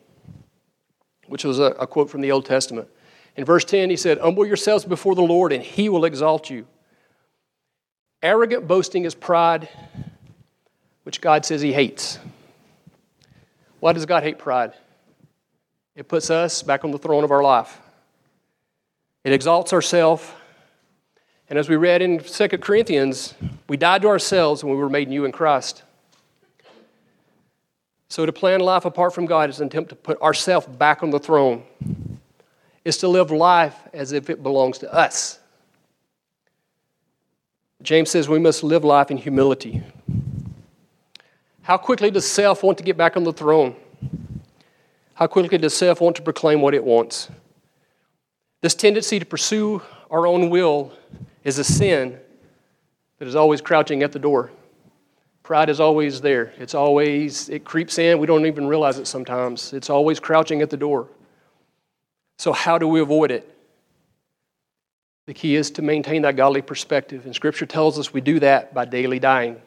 which 1.28 1.44
was 1.44 1.58
a, 1.58 1.64
a 1.78 1.86
quote 1.86 2.10
from 2.10 2.20
the 2.20 2.32
Old 2.32 2.46
Testament. 2.46 2.88
In 3.36 3.44
verse 3.44 3.64
10, 3.64 3.90
he 3.90 3.96
said, 3.96 4.18
Humble 4.18 4.46
yourselves 4.46 4.84
before 4.84 5.14
the 5.14 5.22
Lord, 5.22 5.52
and 5.52 5.62
he 5.62 5.88
will 5.88 6.04
exalt 6.04 6.50
you. 6.50 6.66
Arrogant 8.22 8.66
boasting 8.66 9.04
is 9.04 9.14
pride, 9.14 9.68
which 11.02 11.20
God 11.20 11.44
says 11.44 11.60
he 11.60 11.72
hates. 11.72 12.18
Why 13.80 13.92
does 13.92 14.06
God 14.06 14.22
hate 14.22 14.38
pride? 14.38 14.72
It 15.94 16.08
puts 16.08 16.30
us 16.30 16.62
back 16.62 16.84
on 16.84 16.90
the 16.90 16.98
throne 16.98 17.24
of 17.24 17.30
our 17.30 17.42
life. 17.42 17.80
It 19.24 19.32
exalts 19.32 19.72
ourselves 19.72 20.26
and 21.48 21.58
as 21.58 21.68
we 21.68 21.76
read 21.76 22.02
in 22.02 22.18
2 22.18 22.48
Corinthians, 22.58 23.34
we 23.68 23.76
died 23.76 24.02
to 24.02 24.08
ourselves 24.08 24.64
when 24.64 24.74
we 24.74 24.80
were 24.80 24.90
made 24.90 25.08
new 25.08 25.24
in 25.24 25.32
Christ. 25.32 25.84
So 28.08 28.24
to 28.24 28.32
plan 28.32 28.60
life 28.60 28.84
apart 28.84 29.14
from 29.14 29.26
God 29.26 29.50
is 29.50 29.60
an 29.60 29.66
attempt 29.66 29.90
to 29.90 29.96
put 29.96 30.20
ourselves 30.22 30.66
back 30.66 31.02
on 31.02 31.10
the 31.10 31.18
throne. 31.18 31.64
Is 32.84 32.98
to 32.98 33.08
live 33.08 33.32
life 33.32 33.74
as 33.92 34.12
if 34.12 34.30
it 34.30 34.42
belongs 34.42 34.78
to 34.78 34.92
us. 34.92 35.40
James 37.82 38.10
says 38.10 38.28
we 38.28 38.38
must 38.38 38.62
live 38.62 38.84
life 38.84 39.10
in 39.10 39.16
humility. 39.16 39.82
How 41.62 41.76
quickly 41.76 42.12
does 42.12 42.30
self 42.30 42.62
want 42.62 42.78
to 42.78 42.84
get 42.84 42.96
back 42.96 43.16
on 43.16 43.24
the 43.24 43.32
throne? 43.32 43.74
How 45.14 45.26
quickly 45.26 45.58
does 45.58 45.74
self 45.74 46.00
want 46.00 46.14
to 46.16 46.22
proclaim 46.22 46.60
what 46.60 46.74
it 46.74 46.84
wants? 46.84 47.28
This 48.60 48.74
tendency 48.74 49.18
to 49.18 49.26
pursue 49.26 49.82
our 50.10 50.26
own 50.26 50.50
will 50.50 50.92
is 51.42 51.58
a 51.58 51.64
sin 51.64 52.18
that 53.18 53.26
is 53.26 53.34
always 53.34 53.60
crouching 53.60 54.02
at 54.02 54.12
the 54.12 54.18
door. 54.18 54.50
Pride 55.46 55.70
is 55.70 55.78
always 55.78 56.20
there. 56.20 56.52
It's 56.58 56.74
always, 56.74 57.48
it 57.50 57.64
creeps 57.64 57.98
in. 57.98 58.18
We 58.18 58.26
don't 58.26 58.46
even 58.46 58.66
realize 58.66 58.98
it 58.98 59.06
sometimes. 59.06 59.72
It's 59.72 59.88
always 59.88 60.18
crouching 60.18 60.60
at 60.60 60.70
the 60.70 60.76
door. 60.76 61.06
So, 62.36 62.52
how 62.52 62.78
do 62.78 62.88
we 62.88 63.00
avoid 63.00 63.30
it? 63.30 63.48
The 65.28 65.34
key 65.34 65.54
is 65.54 65.70
to 65.70 65.82
maintain 65.82 66.22
that 66.22 66.34
godly 66.34 66.62
perspective. 66.62 67.26
And 67.26 67.32
Scripture 67.32 67.64
tells 67.64 67.96
us 67.96 68.12
we 68.12 68.20
do 68.20 68.40
that 68.40 68.74
by 68.74 68.86
daily 68.86 69.20
dying. 69.20 69.62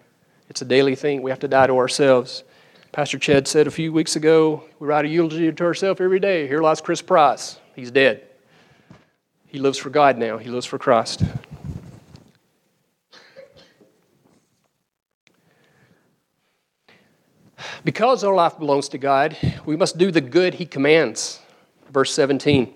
It's 0.49 0.61
a 0.61 0.65
daily 0.65 0.95
thing. 0.95 1.21
We 1.21 1.31
have 1.31 1.39
to 1.39 1.47
die 1.47 1.67
to 1.67 1.77
ourselves. 1.77 2.43
Pastor 2.91 3.17
Chad 3.17 3.47
said 3.47 3.65
a 3.65 3.71
few 3.71 3.93
weeks 3.93 4.17
ago, 4.17 4.65
we 4.79 4.87
write 4.87 5.05
a 5.05 5.07
eulogy 5.07 5.49
to 5.49 5.63
ourselves 5.63 6.01
every 6.01 6.19
day. 6.19 6.45
Here 6.45 6.61
lies 6.61 6.81
Chris 6.81 7.01
Price. 7.01 7.57
He's 7.73 7.89
dead. 7.89 8.27
He 9.47 9.59
lives 9.59 9.77
for 9.77 9.91
God 9.91 10.17
now, 10.17 10.39
he 10.39 10.49
lives 10.49 10.65
for 10.65 10.77
Christ. 10.77 11.23
Because 17.83 18.23
our 18.23 18.35
life 18.35 18.57
belongs 18.59 18.89
to 18.89 18.97
God, 18.97 19.37
we 19.65 19.75
must 19.75 19.97
do 19.97 20.11
the 20.11 20.21
good 20.21 20.55
He 20.55 20.65
commands. 20.65 21.41
Verse 21.91 22.13
17. 22.13 22.73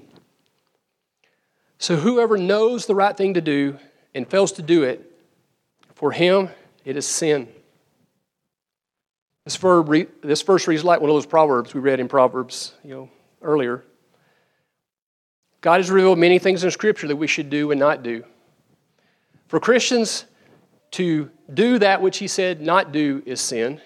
So 1.78 1.98
whoever 1.98 2.38
knows 2.38 2.86
the 2.86 2.96
right 2.96 3.16
thing 3.16 3.34
to 3.34 3.42
do 3.42 3.78
and 4.16 4.26
fails 4.26 4.54
to 4.54 4.62
do 4.62 4.84
it, 4.84 5.12
for 5.96 6.12
him 6.12 6.50
it 6.86 6.96
is 6.96 7.06
sin. 7.06 7.48
This 9.44 9.58
verse, 9.58 10.06
this 10.22 10.42
verse 10.42 10.68
reads 10.68 10.86
like 10.86 11.02
one 11.02 11.10
of 11.10 11.16
those 11.16 11.26
proverbs 11.26 11.74
we 11.74 11.82
read 11.82 12.00
in 12.00 12.08
Proverbs, 12.08 12.74
you 12.84 12.92
know, 12.92 13.10
earlier. 13.42 13.84
God 15.60 15.82
has 15.82 15.92
revealed 15.92 16.20
many 16.20 16.40
things 16.40 16.64
in 16.64 16.72
Scripture 16.72 17.08
that 17.08 17.16
we 17.18 17.28
should 17.28 17.50
do 17.50 17.72
and 17.72 17.80
not 17.80 18.04
do. 18.04 18.24
For 19.48 19.60
Christians 19.60 20.26
to 20.92 21.30
do 21.54 21.80
that 21.80 22.02
which 22.02 22.18
He 22.20 22.28
said 22.28 22.62
not 22.62 22.94
do 22.94 23.22
is 23.26 23.42
sin, 23.42 23.82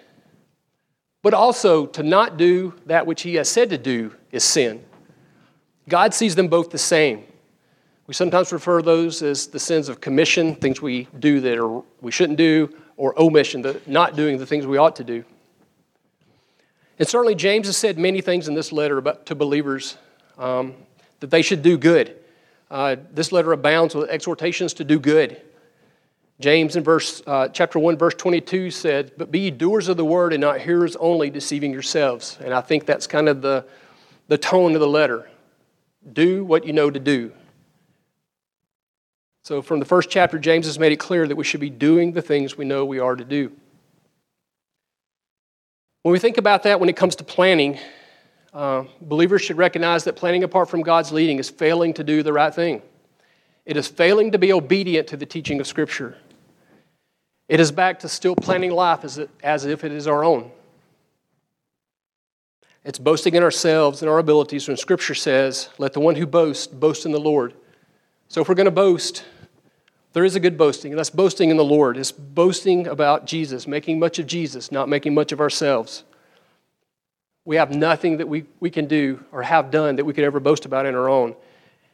but 1.28 1.34
also 1.34 1.86
to 1.86 2.04
not 2.04 2.38
do 2.38 2.74
that 2.86 3.06
which 3.06 3.24
He 3.24 3.36
has 3.36 3.50
said 3.50 3.70
to 3.72 3.78
do 3.78 4.16
is 4.32 4.46
sin. 4.46 4.82
God 5.90 6.13
sees 6.13 6.36
them 6.36 6.48
both 6.48 6.70
the 6.70 6.78
same. 6.78 7.26
We 8.08 8.13
sometimes 8.13 8.54
refer 8.54 8.82
those 8.82 9.22
as 9.22 9.48
the 9.48 9.60
sins 9.60 9.90
of 9.90 10.00
commission, 10.00 10.56
things 10.56 10.82
we 10.82 11.10
do 11.20 11.42
that 11.42 11.58
are, 11.58 11.84
we 12.00 12.12
shouldn't 12.12 12.38
do, 12.38 12.74
or 12.96 13.13
omission, 13.20 13.62
the 13.62 13.82
not 13.86 14.16
doing 14.16 14.38
the 14.38 14.46
things 14.46 14.66
we 14.66 14.78
ought 14.78 14.96
to 14.96 15.04
do. 15.04 15.26
And 16.98 17.06
certainly, 17.06 17.36
James 17.36 17.68
has 17.68 17.76
said 17.76 17.98
many 17.98 18.22
things 18.22 18.48
in 18.48 18.54
this 18.54 18.72
letter 18.72 18.98
about, 18.98 19.26
to 19.26 19.36
believers 19.36 19.98
um, 20.38 20.76
that 21.20 21.30
they 21.30 21.42
should 21.42 21.62
do 21.62 21.78
good. 21.78 22.16
Uh, 22.72 22.96
this 23.12 23.34
letter 23.34 23.52
abounds 23.52 23.96
with 23.96 24.10
exhortations 24.10 24.74
to 24.76 24.86
do 24.86 24.98
good. 24.98 25.42
James 26.39 26.76
in 26.76 26.84
verse, 26.84 27.23
uh, 27.26 27.47
chapter 27.47 27.80
1, 27.80 27.97
verse 27.97 28.13
22 28.13 28.69
said, 28.69 29.12
But 29.17 29.32
be 29.32 29.50
doers 29.50 29.88
of 29.88 29.97
the 29.97 30.06
word 30.06 30.34
and 30.34 30.41
not 30.41 30.60
hearers 30.60 30.95
only, 30.97 31.32
deceiving 31.32 31.73
yourselves. 31.73 32.38
And 32.41 32.54
I 32.54 32.62
think 32.62 32.86
that's 32.86 33.08
kind 33.08 33.28
of 33.28 33.41
the, 33.41 33.65
the 34.28 34.38
tone 34.38 34.76
of 34.76 34.80
the 34.80 34.88
letter. 34.88 35.28
Do 36.13 36.45
what 36.45 36.65
you 36.65 36.73
know 36.73 36.91
to 36.91 37.00
do. 37.00 37.34
So, 39.43 39.62
from 39.62 39.80
the 39.80 39.86
first 39.86 40.10
chapter, 40.10 40.38
James 40.38 40.65
has 40.67 40.78
made 40.78 40.91
it 40.91 40.97
clear 40.97 41.28
that 41.28 41.36
we 41.36 41.43
should 41.43 41.62
be 41.62 41.69
doing 41.69 42.12
the 42.12 42.21
things 42.21 42.58
we 42.58 42.65
know 42.65 42.86
we 42.86 43.00
are 43.00 43.15
to 43.15 43.23
do. 43.23 43.52
When 46.04 46.12
we 46.12 46.19
think 46.19 46.38
about 46.38 46.63
that 46.63 46.80
when 46.80 46.89
it 46.89 46.95
comes 46.95 47.15
to 47.15 47.23
planning, 47.23 47.80
uh, 48.54 48.84
believers 49.02 49.41
should 49.41 49.58
recognize 49.58 50.04
that 50.04 50.15
planning 50.15 50.43
apart 50.43 50.69
from 50.69 50.82
God's 50.82 51.12
leading 51.12 51.39
is 51.39 51.50
failing 51.50 51.93
to 51.95 52.04
do 52.04 52.23
the 52.23 52.34
right 52.34 52.54
thing. 52.54 52.82
It 53.65 53.76
is 53.76 53.88
failing 53.88 54.32
to 54.34 54.38
be 54.38 54.54
obedient 54.54 55.08
to 55.08 55.17
the 55.17 55.26
teaching 55.26 55.60
of 55.60 55.67
Scripture. 55.67 56.17
It 57.50 57.60
is 57.60 57.72
back 57.72 58.00
to 58.00 58.10
still 58.10 58.36
planning 58.36 58.72
life 58.72 59.04
as, 59.04 59.18
it, 59.18 59.30
as 59.42 59.66
if 59.66 59.84
it 59.84 59.92
is 59.92 60.08
our 60.08 60.24
own. 60.24 60.52
It's 62.84 63.00
boasting 63.00 63.36
in 63.36 63.44
ourselves 63.44 64.02
and 64.02 64.10
our 64.10 64.20
abilities 64.20 64.68
when 64.68 64.78
Scripture 64.78 65.16
says, 65.16 65.70
Let 65.78 65.94
the 65.94 66.00
one 66.00 66.16
who 66.16 66.26
boasts 66.26 66.68
boast 66.68 67.06
in 67.06 67.12
the 67.12 67.20
Lord. 67.20 67.54
So 68.30 68.42
if 68.42 68.50
we're 68.50 68.56
going 68.56 68.66
to 68.66 68.72
boast, 68.72 69.26
there 70.14 70.26
is 70.26 70.36
a 70.36 70.40
good 70.40 70.58
boasting, 70.58 70.92
and 70.92 71.00
that's 71.00 71.10
boasting 71.10 71.50
in 71.50 71.58
the 71.58 71.64
Lord. 71.64 71.98
It's 71.98 72.12
boasting 72.12 72.88
about 72.88 73.26
Jesus, 73.26 73.68
making 73.68 74.00
much 74.00 74.20
of 74.20 74.28
Jesus, 74.28 74.72
not 74.72 74.90
making 74.90 75.14
much 75.14 75.32
of 75.32 75.40
ourselves. 75.40 76.04
We 77.46 77.56
have 77.58 77.74
nothing 77.74 78.18
that 78.18 78.28
we, 78.28 78.46
we 78.60 78.70
can 78.70 78.88
do 78.88 79.24
or 79.32 79.42
have 79.44 79.72
done 79.72 79.98
that 79.98 80.06
we 80.06 80.14
could 80.14 80.24
ever 80.24 80.40
boast 80.40 80.66
about 80.66 80.86
in 80.86 80.96
our 80.96 81.10
own. 81.10 81.36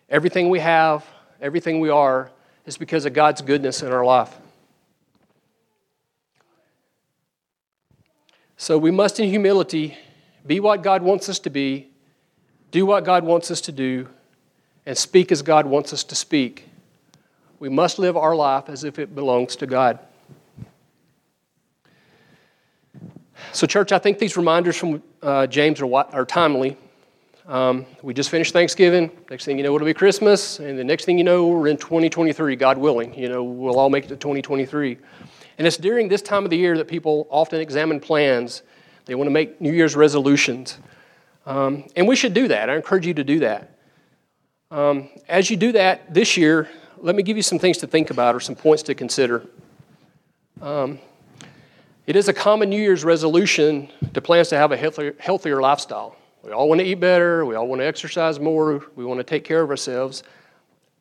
Everything 0.10 0.50
we 0.50 0.60
have, 0.60 1.06
everything 1.42 1.80
we 1.80 1.90
are, 1.90 2.32
is 2.66 2.78
because 2.78 3.06
of 3.06 3.14
God's 3.14 3.42
goodness 3.42 3.84
in 3.84 3.92
our 3.92 4.06
life. 4.06 4.34
So 8.64 8.78
we 8.78 8.92
must, 8.92 9.20
in 9.20 9.28
humility, 9.30 9.98
be 10.48 10.60
what 10.60 10.84
God 10.84 11.04
wants 11.04 11.28
us 11.28 11.40
to 11.40 11.50
be, 11.50 11.90
do 12.72 12.86
what 12.86 13.04
God 13.04 13.24
wants 13.24 13.52
us 13.52 13.62
to 13.62 13.72
do, 13.72 14.08
and 14.86 14.98
speak 14.98 15.32
as 15.32 15.42
God 15.42 15.66
wants 15.66 15.94
us 15.94 16.04
to 16.06 16.16
speak 16.16 16.70
we 17.64 17.70
must 17.70 17.98
live 17.98 18.18
our 18.18 18.36
life 18.36 18.68
as 18.68 18.84
if 18.84 19.00
it 19.00 19.16
belongs 19.16 19.56
to 19.56 19.66
God. 19.66 19.98
So, 23.54 23.66
church, 23.66 23.94
I 23.94 24.00
think 24.00 24.20
these 24.20 24.36
reminders 24.36 24.76
from 24.76 25.02
uh, 25.22 25.48
James 25.48 25.80
are, 25.80 25.86
are 25.96 26.26
timely. 26.26 26.76
Um, 27.48 27.86
we 28.02 28.14
just 28.14 28.30
finished 28.30 28.52
Thanksgiving. 28.52 29.10
Next 29.30 29.46
thing 29.46 29.58
you 29.58 29.64
know, 29.64 29.74
it'll 29.76 29.86
be 29.86 29.94
Christmas. 29.94 30.60
And 30.60 30.78
the 30.78 30.84
next 30.84 31.06
thing 31.06 31.18
you 31.18 31.24
know, 31.24 31.48
we're 31.48 31.70
in 31.70 31.78
2023, 31.78 32.58
God 32.58 32.78
willing. 32.78 33.14
You 33.14 33.30
know, 33.30 33.46
we'll 33.46 33.80
all 33.80 33.90
make 33.90 34.04
it 34.04 34.10
to 34.10 34.18
2023. 34.18 34.98
And 35.58 35.68
it's 35.68 35.78
during 35.78 36.08
this 36.08 36.22
time 36.22 36.44
of 36.44 36.50
the 36.50 36.58
year 36.58 36.78
that 36.78 36.88
people 36.88 37.28
often 37.30 37.62
examine 37.62 38.00
plans. 38.00 38.64
They 39.06 39.16
want 39.16 39.28
to 39.28 39.32
make 39.32 39.62
New 39.62 39.72
Year's 39.72 39.96
resolutions. 39.96 40.78
Um, 41.46 41.86
and 41.96 42.08
we 42.08 42.16
should 42.16 42.34
do 42.34 42.48
that. 42.48 42.70
I 42.70 42.76
encourage 42.76 43.06
you 43.06 43.14
to 43.16 43.24
do 43.24 43.40
that. 43.40 43.78
Um, 44.72 45.10
as 45.28 45.50
you 45.50 45.58
do 45.58 45.74
that 45.74 46.14
this 46.14 46.36
year, 46.38 46.70
let 46.98 47.16
me 47.16 47.22
give 47.22 47.38
you 47.38 47.44
some 47.44 47.60
things 47.60 47.78
to 47.80 47.88
think 47.88 48.10
about 48.10 48.34
or 48.34 48.40
some 48.40 48.56
points 48.56 48.82
to 48.84 48.96
consider. 48.96 49.46
Um, 50.62 51.00
it 52.08 52.16
is 52.16 52.28
a 52.28 52.34
common 52.34 52.70
New 52.70 52.82
Year's 52.82 53.04
resolution 53.04 53.90
to 54.14 54.22
plans 54.22 54.50
to 54.50 54.58
have 54.58 54.72
a 54.72 54.78
healthier, 54.78 55.16
healthier 55.20 55.62
lifestyle. 55.62 56.16
We 56.44 56.52
all 56.52 56.68
want 56.68 56.82
to 56.82 56.86
eat 56.88 56.96
better, 56.96 57.46
we 57.46 57.56
all 57.56 57.68
want 57.68 57.82
to 57.82 57.86
exercise 57.86 58.40
more, 58.40 58.84
we 58.96 59.06
want 59.06 59.20
to 59.20 59.24
take 59.24 59.44
care 59.46 59.62
of 59.62 59.70
ourselves. 59.70 60.24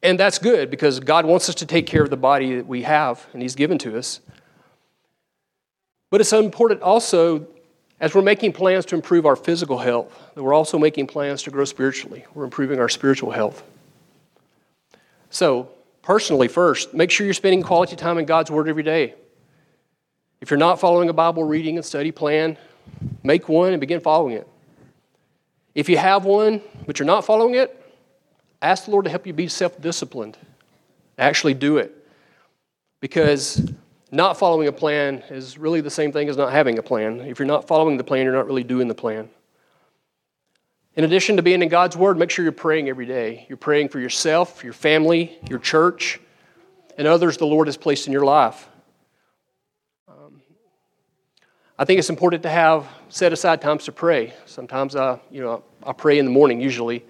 And 0.02 0.18
that's 0.18 0.38
good 0.38 0.70
because 0.70 1.00
God 1.00 1.24
wants 1.24 1.48
us 1.48 1.54
to 1.56 1.66
take 1.66 1.86
care 1.86 2.02
of 2.02 2.10
the 2.10 2.16
body 2.16 2.56
that 2.56 2.66
we 2.66 2.82
have 2.82 3.26
and 3.32 3.42
He's 3.42 3.54
given 3.54 3.78
to 3.78 3.96
us. 3.96 4.20
But 6.12 6.20
it's 6.20 6.34
important 6.34 6.82
also, 6.82 7.46
as 7.98 8.14
we're 8.14 8.20
making 8.20 8.52
plans 8.52 8.84
to 8.84 8.94
improve 8.94 9.24
our 9.24 9.34
physical 9.34 9.78
health, 9.78 10.14
that 10.34 10.42
we're 10.42 10.52
also 10.52 10.78
making 10.78 11.06
plans 11.06 11.42
to 11.44 11.50
grow 11.50 11.64
spiritually. 11.64 12.26
We're 12.34 12.44
improving 12.44 12.78
our 12.78 12.90
spiritual 12.90 13.30
health. 13.30 13.62
So, 15.30 15.70
personally 16.02 16.48
first, 16.48 16.92
make 16.92 17.10
sure 17.10 17.24
you're 17.24 17.32
spending 17.32 17.62
quality 17.62 17.96
time 17.96 18.18
in 18.18 18.26
God's 18.26 18.50
Word 18.50 18.68
every 18.68 18.82
day. 18.82 19.14
If 20.42 20.50
you're 20.50 20.58
not 20.58 20.78
following 20.78 21.08
a 21.08 21.14
Bible 21.14 21.44
reading 21.44 21.78
and 21.78 21.84
study 21.84 22.10
plan, 22.12 22.58
make 23.22 23.48
one 23.48 23.72
and 23.72 23.80
begin 23.80 24.00
following 24.00 24.34
it. 24.34 24.46
If 25.74 25.88
you 25.88 25.96
have 25.96 26.26
one, 26.26 26.60
but 26.84 26.98
you're 26.98 27.06
not 27.06 27.24
following 27.24 27.54
it, 27.54 27.74
ask 28.60 28.84
the 28.84 28.90
Lord 28.90 29.06
to 29.06 29.10
help 29.10 29.26
you 29.26 29.32
be 29.32 29.48
self 29.48 29.80
disciplined. 29.80 30.36
Actually, 31.16 31.54
do 31.54 31.78
it. 31.78 32.06
Because 33.00 33.72
not 34.12 34.38
following 34.38 34.68
a 34.68 34.72
plan 34.72 35.24
is 35.30 35.56
really 35.56 35.80
the 35.80 35.90
same 35.90 36.12
thing 36.12 36.28
as 36.28 36.36
not 36.36 36.52
having 36.52 36.78
a 36.78 36.82
plan. 36.82 37.20
If 37.20 37.38
you're 37.38 37.48
not 37.48 37.66
following 37.66 37.96
the 37.96 38.04
plan, 38.04 38.24
you're 38.24 38.34
not 38.34 38.46
really 38.46 38.62
doing 38.62 38.86
the 38.86 38.94
plan. 38.94 39.30
In 40.94 41.04
addition 41.04 41.36
to 41.36 41.42
being 41.42 41.62
in 41.62 41.70
God's 41.70 41.96
Word, 41.96 42.18
make 42.18 42.28
sure 42.28 42.42
you're 42.42 42.52
praying 42.52 42.90
every 42.90 43.06
day. 43.06 43.46
You're 43.48 43.56
praying 43.56 43.88
for 43.88 43.98
yourself, 43.98 44.62
your 44.62 44.74
family, 44.74 45.38
your 45.48 45.58
church, 45.58 46.20
and 46.98 47.08
others 47.08 47.38
the 47.38 47.46
Lord 47.46 47.66
has 47.66 47.78
placed 47.78 48.06
in 48.06 48.12
your 48.12 48.26
life. 48.26 48.68
Um, 50.06 50.42
I 51.78 51.86
think 51.86 51.98
it's 51.98 52.10
important 52.10 52.42
to 52.42 52.50
have 52.50 52.86
set 53.08 53.32
aside 53.32 53.62
times 53.62 53.84
to 53.84 53.92
pray. 53.92 54.34
Sometimes 54.44 54.94
I, 54.94 55.18
you 55.30 55.40
know, 55.40 55.64
I 55.82 55.94
pray 55.94 56.18
in 56.18 56.26
the 56.26 56.30
morning 56.30 56.60
usually. 56.60 57.02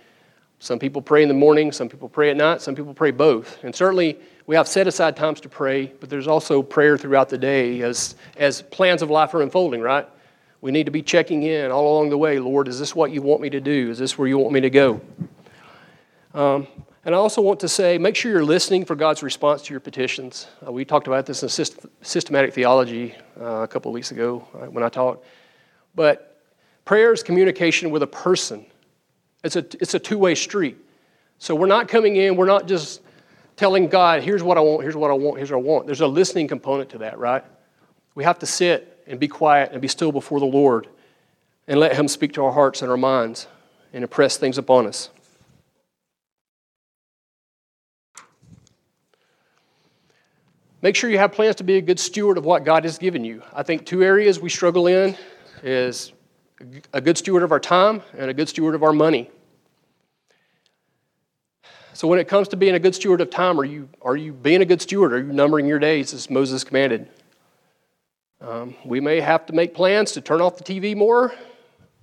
Some 0.63 0.79
people 0.79 1.03
pray 1.03 1.25
in 1.25 1.29
the 1.29 1.35
morning, 1.35 1.73
some 1.73 1.89
people 1.89 2.09
pray 2.09 2.31
at 2.31 2.37
night, 2.37 2.63
some 2.63 2.77
people 2.77 2.95
pray 2.95 3.11
both. 3.11 3.59
And 3.65 3.75
certainly 3.75 4.17
we 4.47 4.55
have 4.55 4.69
set 4.69 4.87
aside 4.87 5.17
times 5.17 5.41
to 5.41 5.49
pray, 5.49 5.87
but 5.99 6.09
there's 6.09 6.29
also 6.29 6.63
prayer 6.63 6.97
throughout 6.97 7.29
the 7.29 7.37
day 7.37 7.83
as, 7.83 8.15
as 8.37 8.63
plans 8.63 9.03
of 9.03 9.11
life 9.11 9.35
are 9.35 9.43
unfolding, 9.43 9.81
right? 9.81 10.07
We 10.61 10.71
need 10.71 10.85
to 10.85 10.93
be 10.93 11.03
checking 11.03 11.43
in 11.43 11.73
all 11.73 11.97
along 11.97 12.11
the 12.11 12.17
way. 12.17 12.39
Lord, 12.39 12.69
is 12.69 12.79
this 12.79 12.95
what 12.95 13.11
you 13.11 13.23
want 13.23 13.41
me 13.41 13.51
to 13.51 13.61
do? 13.61 13.91
Is 13.91 13.99
this 13.99 14.17
where 14.17 14.29
you 14.29 14.39
want 14.39 14.53
me 14.53 14.61
to 14.61 14.71
go? 14.71 15.01
Um, 16.33 16.69
and 17.05 17.13
I 17.13 17.19
also 17.19 17.43
want 17.43 17.59
to 17.59 17.69
say 17.69 17.99
make 17.99 18.15
sure 18.15 18.31
you're 18.31 18.45
listening 18.45 18.85
for 18.85 18.95
God's 18.95 19.25
response 19.25 19.63
to 19.63 19.75
your 19.75 19.81
petitions. 19.81 20.47
Uh, 20.65 20.71
we 20.71 20.85
talked 20.85 21.09
about 21.09 21.27
this 21.27 21.43
in 21.43 21.49
systematic 22.03 22.55
theology 22.55 23.17
uh, 23.41 23.63
a 23.63 23.67
couple 23.67 23.91
of 23.91 23.95
weeks 23.95 24.13
ago 24.13 24.47
uh, 24.55 24.67
when 24.67 24.85
I 24.85 24.89
talked. 24.89 25.27
But 25.97 26.41
prayer 26.85 27.13
is 27.13 27.25
communication 27.25 27.91
with 27.91 28.05
a 28.05 28.07
person, 28.07 28.65
it's 29.43 29.57
a, 29.57 29.67
it's 29.81 29.95
a 29.95 29.99
two 29.99 30.19
way 30.19 30.35
street. 30.35 30.77
So 31.39 31.55
we're 31.55 31.67
not 31.67 31.89
coming 31.89 32.17
in, 32.17 32.37
we're 32.37 32.47
not 32.47 32.69
just 32.69 33.01
telling 33.57 33.89
God, 33.89 34.23
here's 34.23 34.43
what 34.43 34.57
I 34.57 34.61
want, 34.61 34.83
here's 34.83 34.97
what 34.97 35.11
I 35.11 35.15
want, 35.15 35.39
here's 35.39 35.51
what 35.51 35.59
I 35.59 35.63
want. 35.63 35.87
There's 35.87 36.01
a 36.01 36.07
listening 36.07 36.49
component 36.49 36.91
to 36.91 36.99
that, 36.99 37.19
right? 37.19 37.45
We 38.15 38.25
have 38.25 38.39
to 38.41 38.47
sit 38.47 39.03
and 39.07 39.19
be 39.19 39.29
quiet 39.29 39.73
and 39.73 39.81
be 39.81 39.89
still 39.89 40.13
before 40.13 40.39
the 40.39 40.47
Lord 40.47 40.89
and 41.67 41.81
let 41.81 41.97
Him 41.97 42.09
speak 42.09 42.33
to 42.35 42.45
our 42.45 42.53
hearts 42.53 42.83
and 42.83 42.91
our 42.91 42.97
minds 42.97 43.47
and 43.93 44.03
impress 44.03 44.37
things 44.37 44.59
upon 44.59 44.87
us. 44.87 45.11
Make 50.81 50.97
sure 50.97 51.09
you 51.11 51.19
have 51.19 51.33
plans 51.33 51.57
to 51.57 51.65
be 51.65 51.77
a 51.77 51.81
good 51.81 52.01
steward 52.01 52.39
of 52.39 52.45
what 52.45 52.65
God 52.65 52.83
has 52.83 52.99
given 52.99 53.25
you. 53.25 53.43
I 53.53 53.63
think 53.63 53.87
two 53.87 54.03
areas 54.03 54.41
we 54.41 54.49
struggle 54.49 54.89
in 54.89 55.17
is 55.63 56.13
a 56.93 57.01
good 57.01 57.19
steward 57.19 57.43
of 57.43 57.53
our 57.53 57.61
time 57.61 58.03
and 58.17 58.31
a 58.31 58.35
good 58.35 58.49
steward 58.49 58.75
of 58.75 58.83
our 58.83 58.93
money. 58.93 59.31
So, 61.95 62.09
when 62.09 62.19
it 62.19 62.27
comes 62.27 62.49
to 62.49 62.57
being 62.57 62.75
a 62.75 62.79
good 62.79 62.95
steward 62.95 63.21
of 63.21 63.31
time, 63.31 63.61
are 63.61 63.65
you, 63.65 63.89
are 64.01 64.17
you 64.17 64.33
being 64.33 64.63
a 64.63 64.65
good 64.65 64.81
steward? 64.81 65.13
Are 65.13 65.19
you 65.19 65.33
numbering 65.33 65.67
your 65.67 65.79
days 65.79 66.15
as 66.15 66.31
Moses 66.31 66.65
commanded? 66.65 67.09
Um, 68.41 68.75
we 68.85 68.99
may 69.01 69.21
have 69.21 69.47
to 69.47 69.53
make 69.53 69.75
plans 69.75 70.13
to 70.13 70.21
turn 70.21 70.41
off 70.41 70.57
the 70.57 70.65
TV 70.65 70.97
more, 70.97 71.35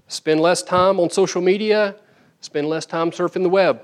spend 0.07 0.39
less 0.39 0.61
time 0.61 0.99
on 0.99 1.09
social 1.09 1.41
media, 1.41 1.95
spend 2.39 2.69
less 2.69 2.85
time 2.85 3.11
surfing 3.11 3.43
the 3.43 3.49
web. 3.49 3.81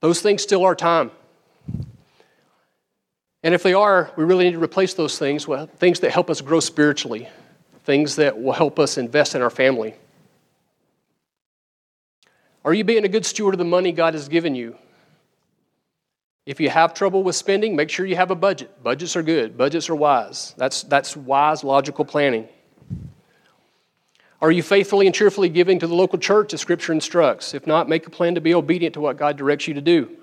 Those 0.00 0.20
things 0.20 0.42
still 0.42 0.64
are 0.64 0.74
time. 0.74 1.10
And 3.42 3.54
if 3.54 3.62
they 3.62 3.74
are, 3.74 4.12
we 4.16 4.24
really 4.24 4.44
need 4.44 4.52
to 4.52 4.62
replace 4.62 4.94
those 4.94 5.18
things 5.18 5.48
with 5.48 5.70
things 5.78 6.00
that 6.00 6.12
help 6.12 6.30
us 6.30 6.40
grow 6.40 6.60
spiritually, 6.60 7.28
things 7.84 8.16
that 8.16 8.40
will 8.40 8.52
help 8.52 8.78
us 8.78 8.98
invest 8.98 9.34
in 9.34 9.42
our 9.42 9.50
family. 9.50 9.94
Are 12.64 12.74
you 12.74 12.84
being 12.84 13.04
a 13.04 13.08
good 13.08 13.24
steward 13.24 13.54
of 13.54 13.58
the 13.58 13.64
money 13.64 13.92
God 13.92 14.14
has 14.14 14.28
given 14.28 14.54
you? 14.54 14.76
If 16.46 16.60
you 16.60 16.68
have 16.68 16.94
trouble 16.94 17.22
with 17.22 17.36
spending, 17.36 17.76
make 17.76 17.90
sure 17.90 18.06
you 18.06 18.16
have 18.16 18.30
a 18.30 18.34
budget. 18.34 18.82
Budgets 18.82 19.16
are 19.16 19.22
good, 19.22 19.56
budgets 19.56 19.88
are 19.88 19.94
wise. 19.94 20.54
That's, 20.56 20.82
that's 20.82 21.16
wise, 21.16 21.64
logical 21.64 22.04
planning. 22.04 22.48
Are 24.42 24.50
you 24.50 24.62
faithfully 24.62 25.06
and 25.06 25.14
cheerfully 25.14 25.50
giving 25.50 25.78
to 25.80 25.86
the 25.86 25.94
local 25.94 26.18
church 26.18 26.54
as 26.54 26.60
Scripture 26.60 26.92
instructs? 26.92 27.52
If 27.52 27.66
not, 27.66 27.88
make 27.88 28.06
a 28.06 28.10
plan 28.10 28.34
to 28.36 28.40
be 28.40 28.54
obedient 28.54 28.94
to 28.94 29.00
what 29.00 29.18
God 29.18 29.36
directs 29.36 29.68
you 29.68 29.74
to 29.74 29.82
do. 29.82 30.16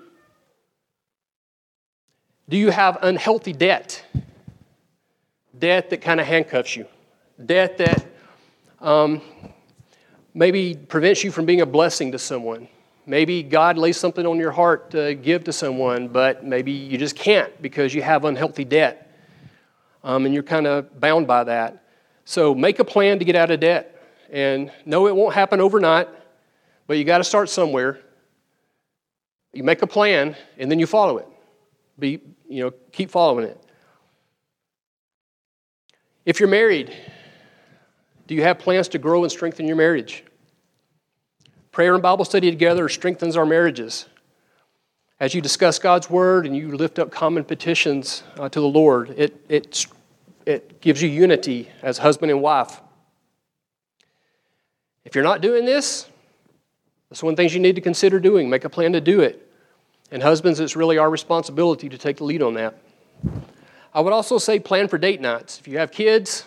Do 2.48 2.56
you 2.56 2.70
have 2.70 2.98
unhealthy 3.02 3.52
debt? 3.52 4.02
Debt 5.56 5.90
that 5.90 6.00
kind 6.00 6.20
of 6.20 6.26
handcuffs 6.26 6.76
you, 6.76 6.86
debt 7.44 7.78
that 7.78 8.06
um, 8.80 9.20
maybe 10.34 10.74
prevents 10.74 11.24
you 11.24 11.30
from 11.30 11.46
being 11.46 11.60
a 11.60 11.66
blessing 11.66 12.12
to 12.12 12.18
someone. 12.18 12.68
Maybe 13.06 13.42
God 13.42 13.78
lays 13.78 13.96
something 13.96 14.26
on 14.26 14.38
your 14.38 14.50
heart 14.50 14.90
to 14.90 15.14
give 15.14 15.44
to 15.44 15.52
someone, 15.52 16.08
but 16.08 16.44
maybe 16.44 16.72
you 16.72 16.98
just 16.98 17.16
can't 17.16 17.62
because 17.62 17.94
you 17.94 18.02
have 18.02 18.24
unhealthy 18.24 18.64
debt. 18.64 19.04
Um, 20.04 20.26
and 20.26 20.34
you're 20.34 20.42
kind 20.42 20.66
of 20.66 21.00
bound 21.00 21.26
by 21.26 21.44
that. 21.44 21.84
So 22.24 22.54
make 22.54 22.78
a 22.78 22.84
plan 22.84 23.18
to 23.18 23.24
get 23.24 23.34
out 23.34 23.50
of 23.50 23.60
debt. 23.60 23.94
And 24.30 24.70
no, 24.84 25.06
it 25.06 25.16
won't 25.16 25.34
happen 25.34 25.60
overnight, 25.60 26.08
but 26.86 26.98
you 26.98 27.04
got 27.04 27.18
to 27.18 27.24
start 27.24 27.48
somewhere. 27.48 27.98
You 29.54 29.64
make 29.64 29.80
a 29.80 29.86
plan 29.86 30.36
and 30.58 30.70
then 30.70 30.78
you 30.78 30.86
follow 30.86 31.18
it. 31.18 31.26
Be, 31.98 32.20
you 32.48 32.64
know, 32.64 32.72
keep 32.92 33.10
following 33.10 33.46
it. 33.46 33.58
If 36.26 36.40
you're 36.40 36.48
married, 36.48 36.94
do 38.28 38.34
you 38.34 38.42
have 38.42 38.58
plans 38.58 38.88
to 38.88 38.98
grow 38.98 39.24
and 39.24 39.32
strengthen 39.32 39.66
your 39.66 39.76
marriage? 39.76 40.22
Prayer 41.72 41.94
and 41.94 42.02
Bible 42.02 42.26
study 42.26 42.50
together 42.50 42.88
strengthens 42.88 43.36
our 43.36 43.46
marriages. 43.46 44.04
As 45.18 45.34
you 45.34 45.40
discuss 45.40 45.78
God's 45.78 46.10
Word 46.10 46.46
and 46.46 46.54
you 46.54 46.76
lift 46.76 46.98
up 46.98 47.10
common 47.10 47.42
petitions 47.42 48.22
uh, 48.38 48.50
to 48.50 48.60
the 48.60 48.68
Lord, 48.68 49.14
it, 49.16 49.44
it, 49.48 49.86
it 50.44 50.80
gives 50.82 51.02
you 51.02 51.08
unity 51.08 51.70
as 51.82 51.98
husband 51.98 52.30
and 52.30 52.42
wife. 52.42 52.80
If 55.06 55.14
you're 55.14 55.24
not 55.24 55.40
doing 55.40 55.64
this, 55.64 56.06
that's 57.08 57.22
one 57.22 57.32
of 57.32 57.36
the 57.36 57.42
things 57.42 57.54
you 57.54 57.60
need 57.60 57.76
to 57.76 57.80
consider 57.80 58.20
doing. 58.20 58.50
Make 58.50 58.64
a 58.64 58.68
plan 58.68 58.92
to 58.92 59.00
do 59.00 59.22
it. 59.22 59.50
And 60.10 60.22
husbands, 60.22 60.60
it's 60.60 60.76
really 60.76 60.98
our 60.98 61.08
responsibility 61.08 61.88
to 61.88 61.96
take 61.96 62.18
the 62.18 62.24
lead 62.24 62.42
on 62.42 62.54
that. 62.54 62.78
I 63.94 64.02
would 64.02 64.12
also 64.12 64.36
say 64.36 64.60
plan 64.60 64.86
for 64.86 64.98
date 64.98 65.22
nights. 65.22 65.58
If 65.58 65.66
you 65.66 65.78
have 65.78 65.90
kids, 65.90 66.44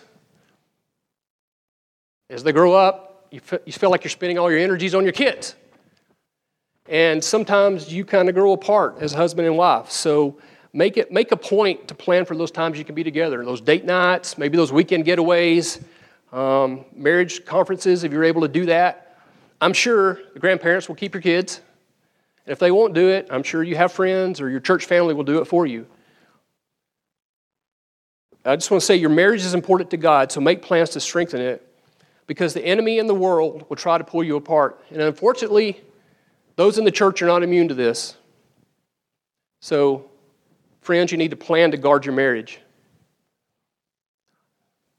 as 2.32 2.44
they 2.44 2.54
grow 2.54 2.74
up, 2.74 3.28
you 3.30 3.41
you 3.65 3.74
feel 3.74 3.91
like 3.91 4.04
you're 4.04 4.10
spending 4.10 4.39
all 4.39 4.50
your 4.50 4.60
energies 4.60 4.96
on 4.96 5.04
your 5.04 5.13
kids. 5.13 5.56
And 6.88 7.24
sometimes 7.24 7.94
you 7.94 8.04
kind 8.06 8.30
of 8.30 8.36
grow 8.36 8.54
apart 8.54 8.98
as 9.02 9.13
husband 9.13 9.48
and 9.48 9.58
wife. 9.58 9.91
So 9.91 10.39
make 10.74 10.98
it 10.98 11.12
make 11.12 11.32
a 11.32 11.38
point 11.38 11.88
to 11.89 11.94
plan 11.94 12.26
for 12.26 12.36
those 12.36 12.52
times 12.52 12.78
you 12.78 12.86
can 12.86 12.96
be 12.96 13.04
together. 13.04 13.44
Those 13.44 13.62
date 13.62 13.86
nights, 13.86 14.38
maybe 14.38 14.58
those 14.58 14.72
weekend 14.72 15.06
getaways, 15.06 15.84
um, 16.32 16.86
marriage 16.96 17.46
conferences, 17.46 18.04
if 18.04 18.12
you're 18.12 18.24
able 18.24 18.41
to 18.41 18.48
do 18.48 18.65
that. 18.67 19.20
I'm 19.60 19.74
sure 19.74 20.20
the 20.34 20.39
grandparents 20.39 20.88
will 20.88 20.96
keep 20.96 21.13
your 21.13 21.22
kids. 21.22 21.62
And 22.46 22.52
if 22.52 22.60
they 22.60 22.72
won't 22.72 22.94
do 22.94 23.10
it, 23.10 23.28
I'm 23.30 23.44
sure 23.44 23.62
you 23.62 23.76
have 23.76 23.91
friends 23.91 24.41
or 24.41 24.50
your 24.50 24.60
church 24.60 24.86
family 24.86 25.13
will 25.13 25.24
do 25.24 25.39
it 25.39 25.46
for 25.46 25.67
you. 25.67 25.86
I 28.44 28.56
just 28.56 28.72
want 28.72 28.82
to 28.82 28.86
say 28.86 28.96
your 28.96 29.12
marriage 29.12 29.46
is 29.46 29.54
important 29.54 29.91
to 29.91 29.98
God, 29.98 30.32
so 30.32 30.41
make 30.41 30.63
plans 30.63 30.89
to 30.91 31.00
strengthen 31.00 31.41
it 31.41 31.70
because 32.32 32.54
the 32.54 32.63
enemy 32.63 32.98
in 32.98 33.08
the 33.08 33.13
world 33.13 33.65
will 33.67 33.76
try 33.76 33.98
to 33.98 34.06
pull 34.06 34.24
you 34.24 34.38
apart. 34.38 34.82
And 34.89 35.02
unfortunately, 35.02 35.82
those 36.56 36.78
in 36.78 36.86
the 36.86 36.91
church 36.91 37.22
are 37.22 37.26
not 37.26 37.44
immune 37.44 37.67
to 37.67 37.74
this. 37.74 38.15
So, 39.60 40.10
friends, 40.80 41.12
you 41.12 41.17
need 41.17 41.32
to 41.32 41.36
plan 41.36 41.72
to 41.72 41.78
guard 41.78 42.06
your 42.06 42.15
marriage. 42.15 42.62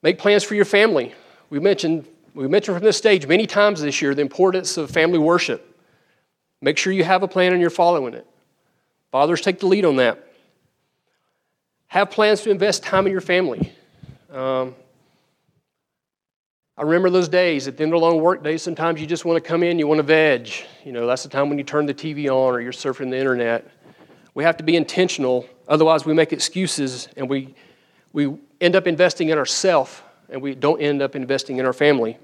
Make 0.02 0.18
plans 0.18 0.44
for 0.44 0.54
your 0.54 0.66
family. 0.66 1.14
We 1.48 1.58
mentioned, 1.58 2.06
we 2.34 2.46
mentioned 2.48 2.76
from 2.76 2.84
this 2.84 2.98
stage 2.98 3.26
many 3.26 3.46
times 3.46 3.80
this 3.80 4.02
year 4.02 4.14
the 4.14 4.20
importance 4.20 4.76
of 4.76 4.90
family 4.90 5.18
worship. 5.18 5.74
Make 6.60 6.76
sure 6.76 6.92
you 6.92 7.04
have 7.04 7.22
a 7.22 7.28
plan 7.28 7.52
and 7.52 7.62
you're 7.62 7.70
following 7.70 8.12
it. 8.12 8.26
Fathers, 9.10 9.40
take 9.40 9.58
the 9.58 9.66
lead 9.68 9.86
on 9.86 9.96
that. 9.96 10.22
Have 11.86 12.10
plans 12.10 12.42
to 12.42 12.50
invest 12.50 12.82
time 12.82 13.06
in 13.06 13.12
your 13.12 13.22
family. 13.22 13.72
Um, 14.30 14.74
I 16.78 16.82
remember 16.82 17.10
those 17.10 17.28
days 17.28 17.68
at 17.68 17.76
the 17.76 17.82
end 17.82 17.92
of 17.92 18.00
a 18.00 18.04
long 18.04 18.20
work 18.20 18.42
day. 18.42 18.56
Sometimes 18.56 18.98
you 18.98 19.06
just 19.06 19.26
want 19.26 19.42
to 19.42 19.46
come 19.46 19.62
in, 19.62 19.78
you 19.78 19.86
want 19.86 19.98
to 19.98 20.04
veg. 20.04 20.50
You 20.84 20.92
know, 20.92 21.06
that's 21.06 21.22
the 21.22 21.28
time 21.28 21.50
when 21.50 21.58
you 21.58 21.64
turn 21.64 21.84
the 21.84 21.92
TV 21.92 22.26
on 22.26 22.54
or 22.54 22.60
you're 22.60 22.72
surfing 22.72 23.10
the 23.10 23.18
internet. 23.18 23.70
We 24.34 24.44
have 24.44 24.56
to 24.56 24.64
be 24.64 24.76
intentional, 24.76 25.46
otherwise, 25.68 26.06
we 26.06 26.14
make 26.14 26.32
excuses 26.32 27.08
and 27.18 27.28
we, 27.28 27.54
we 28.14 28.34
end 28.62 28.74
up 28.74 28.86
investing 28.86 29.28
in 29.28 29.36
ourselves 29.36 30.00
and 30.30 30.40
we 30.40 30.54
don't 30.54 30.80
end 30.80 31.02
up 31.02 31.14
investing 31.14 31.58
in 31.58 31.66
our 31.66 31.74
family. 31.74 32.16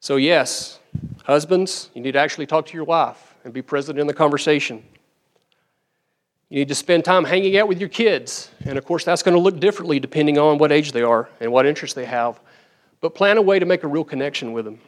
So, 0.00 0.16
yes, 0.16 0.80
husbands, 1.22 1.90
you 1.94 2.02
need 2.02 2.12
to 2.12 2.18
actually 2.18 2.46
talk 2.46 2.66
to 2.66 2.74
your 2.74 2.84
wife 2.84 3.36
and 3.44 3.52
be 3.52 3.62
present 3.62 4.00
in 4.00 4.08
the 4.08 4.14
conversation. 4.14 4.82
You 6.48 6.58
need 6.58 6.68
to 6.68 6.74
spend 6.74 7.04
time 7.04 7.24
hanging 7.24 7.56
out 7.56 7.68
with 7.68 7.78
your 7.78 7.88
kids. 7.88 8.50
And 8.64 8.76
of 8.76 8.84
course, 8.84 9.04
that's 9.04 9.22
going 9.22 9.36
to 9.36 9.40
look 9.40 9.60
differently 9.60 10.00
depending 10.00 10.38
on 10.38 10.58
what 10.58 10.72
age 10.72 10.90
they 10.90 11.02
are 11.02 11.28
and 11.40 11.52
what 11.52 11.66
interests 11.66 11.94
they 11.94 12.06
have 12.06 12.40
but 13.00 13.14
plan 13.14 13.36
a 13.36 13.42
way 13.42 13.58
to 13.58 13.66
make 13.66 13.84
a 13.84 13.88
real 13.88 14.04
connection 14.04 14.52
with 14.52 14.64
them. 14.64 14.80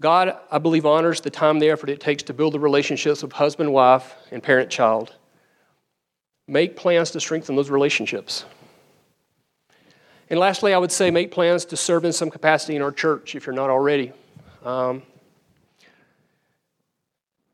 God, 0.00 0.36
I 0.50 0.58
believe, 0.58 0.86
honors 0.86 1.20
the 1.20 1.30
time 1.30 1.56
and 1.56 1.62
the 1.62 1.70
effort 1.70 1.88
it 1.88 2.00
takes 2.00 2.22
to 2.24 2.34
build 2.34 2.54
the 2.54 2.58
relationships 2.58 3.22
of 3.22 3.32
husband, 3.32 3.72
wife, 3.72 4.14
and 4.30 4.42
parent 4.42 4.70
child. 4.70 5.14
Make 6.46 6.76
plans 6.76 7.10
to 7.12 7.20
strengthen 7.20 7.56
those 7.56 7.70
relationships. 7.70 8.44
And 10.28 10.38
lastly, 10.38 10.74
I 10.74 10.78
would 10.78 10.92
say 10.92 11.10
make 11.10 11.30
plans 11.30 11.64
to 11.66 11.76
serve 11.76 12.04
in 12.04 12.12
some 12.12 12.30
capacity 12.30 12.76
in 12.76 12.82
our 12.82 12.92
church 12.92 13.34
if 13.34 13.46
you're 13.46 13.54
not 13.54 13.70
already. 13.70 14.12
Um, 14.64 15.02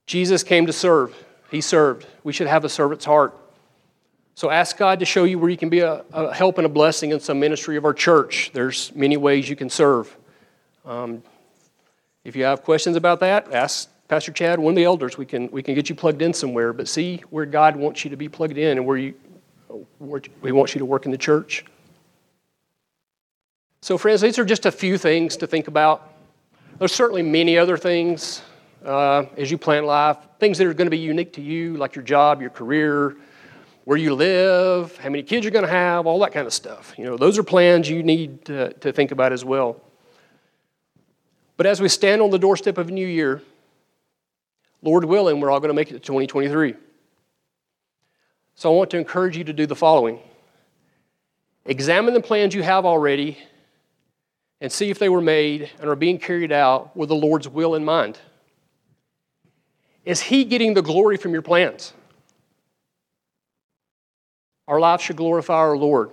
Jesus 0.07 0.43
came 0.43 0.67
to 0.67 0.73
serve, 0.73 1.15
He 1.51 1.61
served. 1.61 2.07
We 2.25 2.33
should 2.33 2.47
have 2.47 2.65
a 2.65 2.69
servant's 2.69 3.05
heart. 3.05 3.37
So 4.41 4.49
ask 4.49 4.79
God 4.79 5.01
to 5.01 5.05
show 5.05 5.25
you 5.25 5.39
where 5.39 5.51
you 5.51 5.59
can 5.59 5.69
be 5.69 5.81
a, 5.81 6.03
a, 6.15 6.33
help 6.33 6.57
and 6.57 6.65
a 6.65 6.71
blessing 6.71 7.11
in 7.11 7.21
some 7.21 7.39
ministry 7.39 7.77
of 7.77 7.85
our 7.85 7.93
church. 7.93 8.51
There's 8.55 8.91
many 8.95 9.19
ways 9.19 9.51
you 9.51 9.55
can 9.55 9.69
serve. 9.69 10.17
Um, 10.87 11.23
if 12.25 12.35
you 12.35 12.45
have 12.45 12.63
questions 12.63 12.97
about 12.97 13.21
that, 13.21 13.53
ask 13.53 13.91
Pastor 14.09 14.33
Chad, 14.33 14.59
one 14.59 14.73
of 14.73 14.77
the 14.77 14.85
elders. 14.85 15.19
We 15.19 15.27
can, 15.27 15.51
we 15.51 15.63
can 15.63 15.75
get 15.75 15.91
you 15.91 15.95
plugged 15.95 16.23
in 16.23 16.33
somewhere, 16.33 16.73
but 16.73 16.89
see 16.89 17.23
where 17.29 17.45
God 17.45 17.77
wants 17.77 18.03
you 18.03 18.09
to 18.13 18.17
be 18.17 18.31
plugged 18.31 18.57
in 18.57 18.79
and 18.79 18.87
where, 18.87 18.97
you, 18.97 19.15
where 19.99 20.23
He 20.43 20.53
wants 20.53 20.75
you 20.75 20.79
to 20.79 20.87
work 20.87 21.05
in 21.05 21.13
the 21.13 21.19
church. 21.19 21.67
So, 23.83 23.99
friends, 23.99 24.23
these 24.23 24.39
are 24.39 24.47
just 24.47 24.65
a 24.65 24.73
few 24.73 24.97
things 24.97 25.37
to 25.37 25.47
think 25.47 25.69
about. 25.69 26.15
There's 26.79 26.95
certainly 26.95 27.21
many 27.21 27.59
other 27.59 27.77
things 27.77 28.41
uh, 28.87 29.25
as 29.37 29.51
you 29.51 29.59
plan 29.59 29.85
life, 29.85 30.17
things 30.39 30.57
that 30.57 30.67
are 30.67 30.73
going 30.73 30.87
to 30.87 30.91
be 30.91 30.97
unique 30.97 31.35
to 31.35 31.43
you, 31.43 31.77
like 31.77 31.95
your 31.95 32.05
job, 32.05 32.41
your 32.41 32.49
career, 32.49 33.17
where 33.85 33.97
you 33.97 34.15
live, 34.15 34.97
how 34.99 35.09
many 35.09 35.23
kids 35.23 35.45
you're 35.45 35.53
going 35.53 35.65
to 35.65 35.71
have, 35.71 36.07
all 36.07 36.19
that 36.21 36.33
kind 36.33 36.47
of 36.47 36.53
stuff. 36.53 36.95
You 36.99 37.05
know, 37.05 37.17
those 37.17 37.39
are 37.39 37.43
plans 37.43 37.89
you 37.89 38.03
need 38.03 38.45
to, 38.47 38.73
to 38.75 38.93
think 38.93 39.11
about 39.11 39.33
as 39.33 39.45
well. 39.45 39.81
But 41.57 41.67
as 41.67 41.81
we 41.81 41.89
stand 41.89 42.23
on 42.23 42.31
the 42.31 42.39
doorstep 42.39 42.79
of 42.79 42.89
a 42.89 42.93
new 42.93 43.07
year, 43.07 43.43
Lord 44.83 45.05
willing, 45.05 45.41
we're 45.41 45.51
all 45.51 45.61
going 45.61 45.69
to 45.69 45.75
make 45.75 45.91
it 45.91 45.95
to 45.95 46.01
2023. 46.01 46.75
So 48.55 48.73
I 48.73 48.77
want 48.77 48.91
to 48.91 48.99
encourage 48.99 49.37
you 49.37 49.45
to 49.45 49.53
do 49.53 49.67
the 49.67 49.77
following 49.77 50.21
examine 51.67 52.15
the 52.15 52.21
plans 52.21 52.55
you 52.55 52.63
have 52.63 52.85
already 52.87 53.39
and 54.61 54.73
see 54.73 54.91
if 54.91 54.99
they 54.99 55.09
were 55.09 55.21
made 55.21 55.71
and 55.81 55.89
are 55.89 55.97
being 55.97 56.19
carried 56.19 56.53
out 56.53 56.97
with 56.97 57.09
the 57.09 57.15
Lord's 57.15 57.49
will 57.49 57.75
in 57.75 57.85
mind. 57.85 58.19
Is 60.05 60.21
He 60.21 60.45
getting 60.45 60.75
the 60.75 60.83
glory 60.83 61.17
from 61.17 61.33
your 61.33 61.43
plans? 61.43 61.93
Our 64.71 64.79
life 64.79 65.01
should 65.01 65.17
glorify 65.17 65.57
our 65.57 65.77
Lord. 65.77 66.13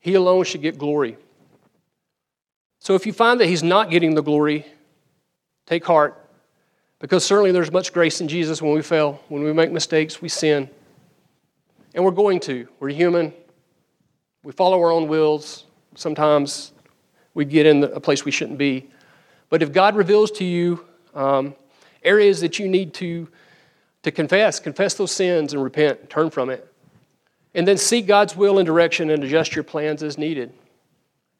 He 0.00 0.14
alone 0.14 0.44
should 0.44 0.62
get 0.62 0.78
glory. 0.78 1.18
So 2.80 2.94
if 2.94 3.04
you 3.04 3.12
find 3.12 3.38
that 3.40 3.48
He's 3.48 3.62
not 3.62 3.90
getting 3.90 4.14
the 4.14 4.22
glory, 4.22 4.64
take 5.66 5.84
heart, 5.84 6.18
because 7.00 7.22
certainly 7.22 7.52
there's 7.52 7.70
much 7.70 7.92
grace 7.92 8.22
in 8.22 8.28
Jesus 8.28 8.62
when 8.62 8.72
we 8.72 8.80
fail, 8.80 9.20
when 9.28 9.42
we 9.42 9.52
make 9.52 9.72
mistakes, 9.72 10.22
we 10.22 10.30
sin. 10.30 10.70
And 11.94 12.02
we're 12.02 12.12
going 12.12 12.40
to. 12.40 12.66
We're 12.80 12.88
human. 12.88 13.34
We 14.42 14.52
follow 14.52 14.80
our 14.80 14.90
own 14.90 15.06
wills. 15.06 15.64
Sometimes 15.96 16.72
we 17.34 17.44
get 17.44 17.66
in 17.66 17.84
a 17.84 18.00
place 18.00 18.24
we 18.24 18.30
shouldn't 18.30 18.56
be. 18.56 18.88
But 19.50 19.62
if 19.62 19.70
God 19.70 19.96
reveals 19.96 20.30
to 20.32 20.46
you 20.46 20.82
um, 21.14 21.54
areas 22.02 22.40
that 22.40 22.58
you 22.58 22.68
need 22.68 22.94
to, 22.94 23.28
to 24.02 24.10
confess, 24.10 24.60
confess 24.60 24.94
those 24.94 25.12
sins 25.12 25.52
and 25.52 25.62
repent, 25.62 26.08
turn 26.08 26.30
from 26.30 26.48
it, 26.48 26.72
and 27.56 27.66
then 27.66 27.78
seek 27.78 28.06
God's 28.06 28.36
will 28.36 28.58
and 28.58 28.66
direction 28.66 29.08
and 29.08 29.24
adjust 29.24 29.56
your 29.56 29.64
plans 29.64 30.02
as 30.02 30.18
needed. 30.18 30.52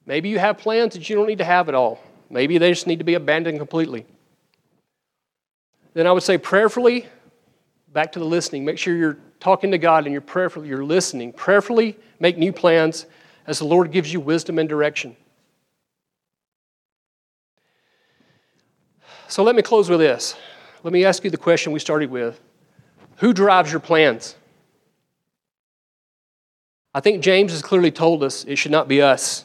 Maybe 0.06 0.30
you 0.30 0.38
have 0.38 0.56
plans 0.56 0.94
that 0.94 1.08
you 1.10 1.14
don't 1.14 1.26
need 1.26 1.38
to 1.38 1.44
have 1.44 1.68
at 1.68 1.74
all. 1.74 2.00
Maybe 2.30 2.56
they 2.56 2.70
just 2.72 2.86
need 2.86 2.98
to 3.00 3.04
be 3.04 3.14
abandoned 3.14 3.58
completely. 3.58 4.06
Then 5.92 6.06
I 6.06 6.12
would 6.12 6.22
say 6.22 6.38
prayerfully, 6.38 7.06
back 7.92 8.12
to 8.12 8.18
the 8.18 8.24
listening, 8.24 8.64
make 8.64 8.78
sure 8.78 8.96
you're 8.96 9.18
talking 9.40 9.70
to 9.72 9.78
God 9.78 10.04
and 10.04 10.12
you're 10.12 10.22
prayerfully, 10.22 10.68
you're 10.68 10.84
listening. 10.84 11.34
Prayerfully 11.34 11.98
make 12.18 12.38
new 12.38 12.52
plans 12.52 13.04
as 13.46 13.58
the 13.58 13.66
Lord 13.66 13.92
gives 13.92 14.10
you 14.10 14.18
wisdom 14.18 14.58
and 14.58 14.68
direction. 14.68 15.16
So 19.28 19.42
let 19.42 19.54
me 19.54 19.60
close 19.60 19.90
with 19.90 20.00
this. 20.00 20.34
Let 20.82 20.94
me 20.94 21.04
ask 21.04 21.24
you 21.24 21.30
the 21.30 21.36
question 21.36 21.72
we 21.72 21.80
started 21.80 22.10
with 22.10 22.40
Who 23.16 23.34
drives 23.34 23.70
your 23.70 23.80
plans? 23.80 24.36
I 26.96 27.00
think 27.00 27.22
James 27.22 27.52
has 27.52 27.60
clearly 27.60 27.90
told 27.90 28.22
us 28.22 28.44
it 28.44 28.56
should 28.56 28.72
not 28.72 28.88
be 28.88 29.02
us. 29.02 29.44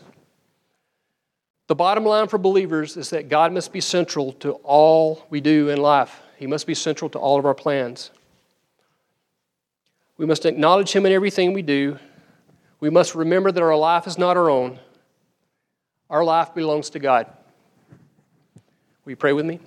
The 1.67 1.75
bottom 1.75 2.05
line 2.05 2.29
for 2.29 2.37
believers 2.37 2.95
is 2.95 3.09
that 3.09 3.27
God 3.27 3.51
must 3.51 3.73
be 3.73 3.81
central 3.81 4.31
to 4.39 4.53
all 4.63 5.27
we 5.29 5.41
do 5.41 5.67
in 5.67 5.81
life. 5.81 6.21
He 6.37 6.47
must 6.47 6.65
be 6.65 6.73
central 6.73 7.09
to 7.09 7.19
all 7.19 7.37
of 7.37 7.45
our 7.45 7.53
plans. 7.53 8.11
We 10.15 10.25
must 10.25 10.45
acknowledge 10.45 10.93
Him 10.93 11.05
in 11.05 11.11
everything 11.11 11.51
we 11.51 11.61
do. 11.61 11.99
We 12.79 12.89
must 12.89 13.15
remember 13.15 13.51
that 13.51 13.61
our 13.61 13.75
life 13.75 14.07
is 14.07 14.17
not 14.17 14.37
our 14.37 14.49
own. 14.49 14.79
Our 16.09 16.23
life 16.23 16.55
belongs 16.55 16.89
to 16.91 16.99
God. 16.99 17.27
Will 19.03 19.11
you 19.11 19.17
pray 19.17 19.33
with 19.33 19.45
me? 19.45 19.59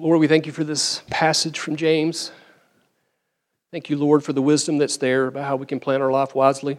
Lord, 0.00 0.20
we 0.20 0.28
thank 0.28 0.46
you 0.46 0.52
for 0.52 0.62
this 0.62 1.02
passage 1.10 1.58
from 1.58 1.74
James. 1.74 2.30
Thank 3.72 3.90
you, 3.90 3.96
Lord, 3.96 4.22
for 4.22 4.32
the 4.32 4.40
wisdom 4.40 4.78
that's 4.78 4.96
there 4.96 5.26
about 5.26 5.44
how 5.44 5.56
we 5.56 5.66
can 5.66 5.80
plan 5.80 6.00
our 6.00 6.12
life 6.12 6.36
wisely. 6.36 6.78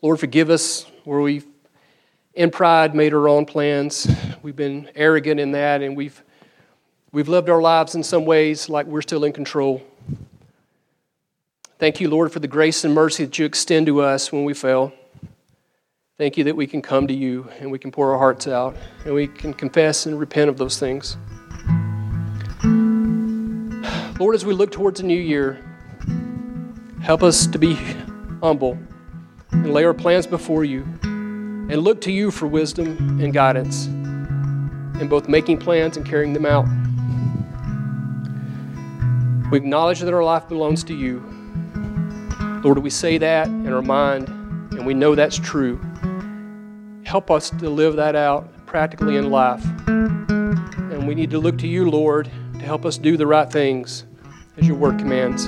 Lord, 0.00 0.20
forgive 0.20 0.48
us 0.48 0.86
where 1.02 1.20
we've, 1.20 1.44
in 2.34 2.52
pride, 2.52 2.94
made 2.94 3.14
our 3.14 3.26
own 3.28 3.46
plans. 3.46 4.08
We've 4.42 4.54
been 4.54 4.90
arrogant 4.94 5.40
in 5.40 5.50
that, 5.52 5.82
and 5.82 5.96
we've, 5.96 6.22
we've 7.10 7.28
lived 7.28 7.50
our 7.50 7.60
lives 7.60 7.96
in 7.96 8.04
some 8.04 8.24
ways 8.24 8.68
like 8.68 8.86
we're 8.86 9.02
still 9.02 9.24
in 9.24 9.32
control. 9.32 9.82
Thank 11.80 12.00
you, 12.00 12.10
Lord, 12.10 12.30
for 12.30 12.38
the 12.38 12.46
grace 12.46 12.84
and 12.84 12.94
mercy 12.94 13.24
that 13.24 13.40
you 13.40 13.44
extend 13.44 13.86
to 13.86 14.02
us 14.02 14.30
when 14.30 14.44
we 14.44 14.54
fail. 14.54 14.92
Thank 16.18 16.36
you 16.36 16.44
that 16.44 16.54
we 16.54 16.66
can 16.66 16.82
come 16.82 17.06
to 17.06 17.14
you 17.14 17.48
and 17.58 17.72
we 17.72 17.78
can 17.78 17.90
pour 17.90 18.12
our 18.12 18.18
hearts 18.18 18.46
out 18.46 18.76
and 19.06 19.14
we 19.14 19.26
can 19.26 19.54
confess 19.54 20.04
and 20.04 20.20
repent 20.20 20.50
of 20.50 20.58
those 20.58 20.78
things. 20.78 21.16
Lord, 24.20 24.34
as 24.34 24.44
we 24.44 24.52
look 24.52 24.70
towards 24.70 25.00
a 25.00 25.04
new 25.04 25.18
year, 25.18 25.64
help 27.00 27.22
us 27.22 27.46
to 27.46 27.58
be 27.58 27.78
humble 28.42 28.78
and 29.52 29.72
lay 29.72 29.84
our 29.84 29.94
plans 29.94 30.26
before 30.26 30.64
you 30.64 30.82
and 31.02 31.78
look 31.78 32.02
to 32.02 32.12
you 32.12 32.30
for 32.30 32.46
wisdom 32.46 33.18
and 33.18 33.32
guidance 33.32 33.86
in 33.86 35.06
both 35.08 35.30
making 35.30 35.56
plans 35.56 35.96
and 35.96 36.04
carrying 36.04 36.34
them 36.34 36.44
out. 36.44 36.66
We 39.50 39.56
acknowledge 39.56 40.00
that 40.00 40.12
our 40.12 40.22
life 40.22 40.46
belongs 40.46 40.84
to 40.84 40.94
you. 40.94 41.20
Lord, 42.62 42.76
we 42.80 42.90
say 42.90 43.16
that 43.16 43.46
in 43.46 43.72
our 43.72 43.80
mind 43.80 44.28
and 44.28 44.84
we 44.84 44.92
know 44.92 45.14
that's 45.14 45.38
true. 45.38 45.80
Help 47.12 47.30
us 47.30 47.50
to 47.50 47.68
live 47.68 47.96
that 47.96 48.16
out 48.16 48.48
practically 48.64 49.18
in 49.18 49.28
life. 49.28 49.62
And 49.86 51.06
we 51.06 51.14
need 51.14 51.30
to 51.32 51.38
look 51.38 51.58
to 51.58 51.68
you, 51.68 51.90
Lord, 51.90 52.30
to 52.54 52.60
help 52.60 52.86
us 52.86 52.96
do 52.96 53.18
the 53.18 53.26
right 53.26 53.52
things 53.52 54.06
as 54.56 54.66
your 54.66 54.78
word 54.78 54.98
commands. 54.98 55.46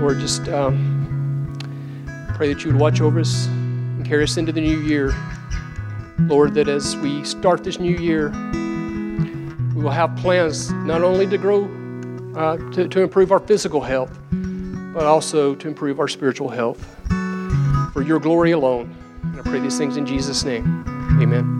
Lord, 0.00 0.20
just 0.20 0.48
um, 0.48 1.54
pray 2.34 2.50
that 2.50 2.64
you 2.64 2.72
would 2.72 2.80
watch 2.80 3.02
over 3.02 3.20
us 3.20 3.44
and 3.44 4.06
carry 4.06 4.22
us 4.22 4.38
into 4.38 4.50
the 4.50 4.62
new 4.62 4.80
year. 4.80 5.12
Lord, 6.20 6.54
that 6.54 6.68
as 6.68 6.96
we 6.96 7.22
start 7.24 7.62
this 7.62 7.78
new 7.78 7.94
year, 7.98 8.30
we 9.74 9.82
will 9.82 9.90
have 9.90 10.16
plans 10.16 10.72
not 10.72 11.02
only 11.02 11.26
to 11.26 11.36
grow, 11.36 11.64
uh, 12.34 12.56
to, 12.70 12.88
to 12.88 13.02
improve 13.02 13.32
our 13.32 13.40
physical 13.40 13.82
health, 13.82 14.18
but 14.92 15.04
also 15.04 15.54
to 15.54 15.68
improve 15.68 16.00
our 16.00 16.08
spiritual 16.08 16.48
health. 16.48 16.96
For 17.92 18.02
your 18.02 18.20
glory 18.20 18.52
alone. 18.52 18.94
And 19.22 19.40
I 19.40 19.42
pray 19.42 19.60
these 19.60 19.76
things 19.76 19.96
in 19.96 20.06
Jesus' 20.06 20.44
name. 20.44 20.84
Amen. 21.20 21.59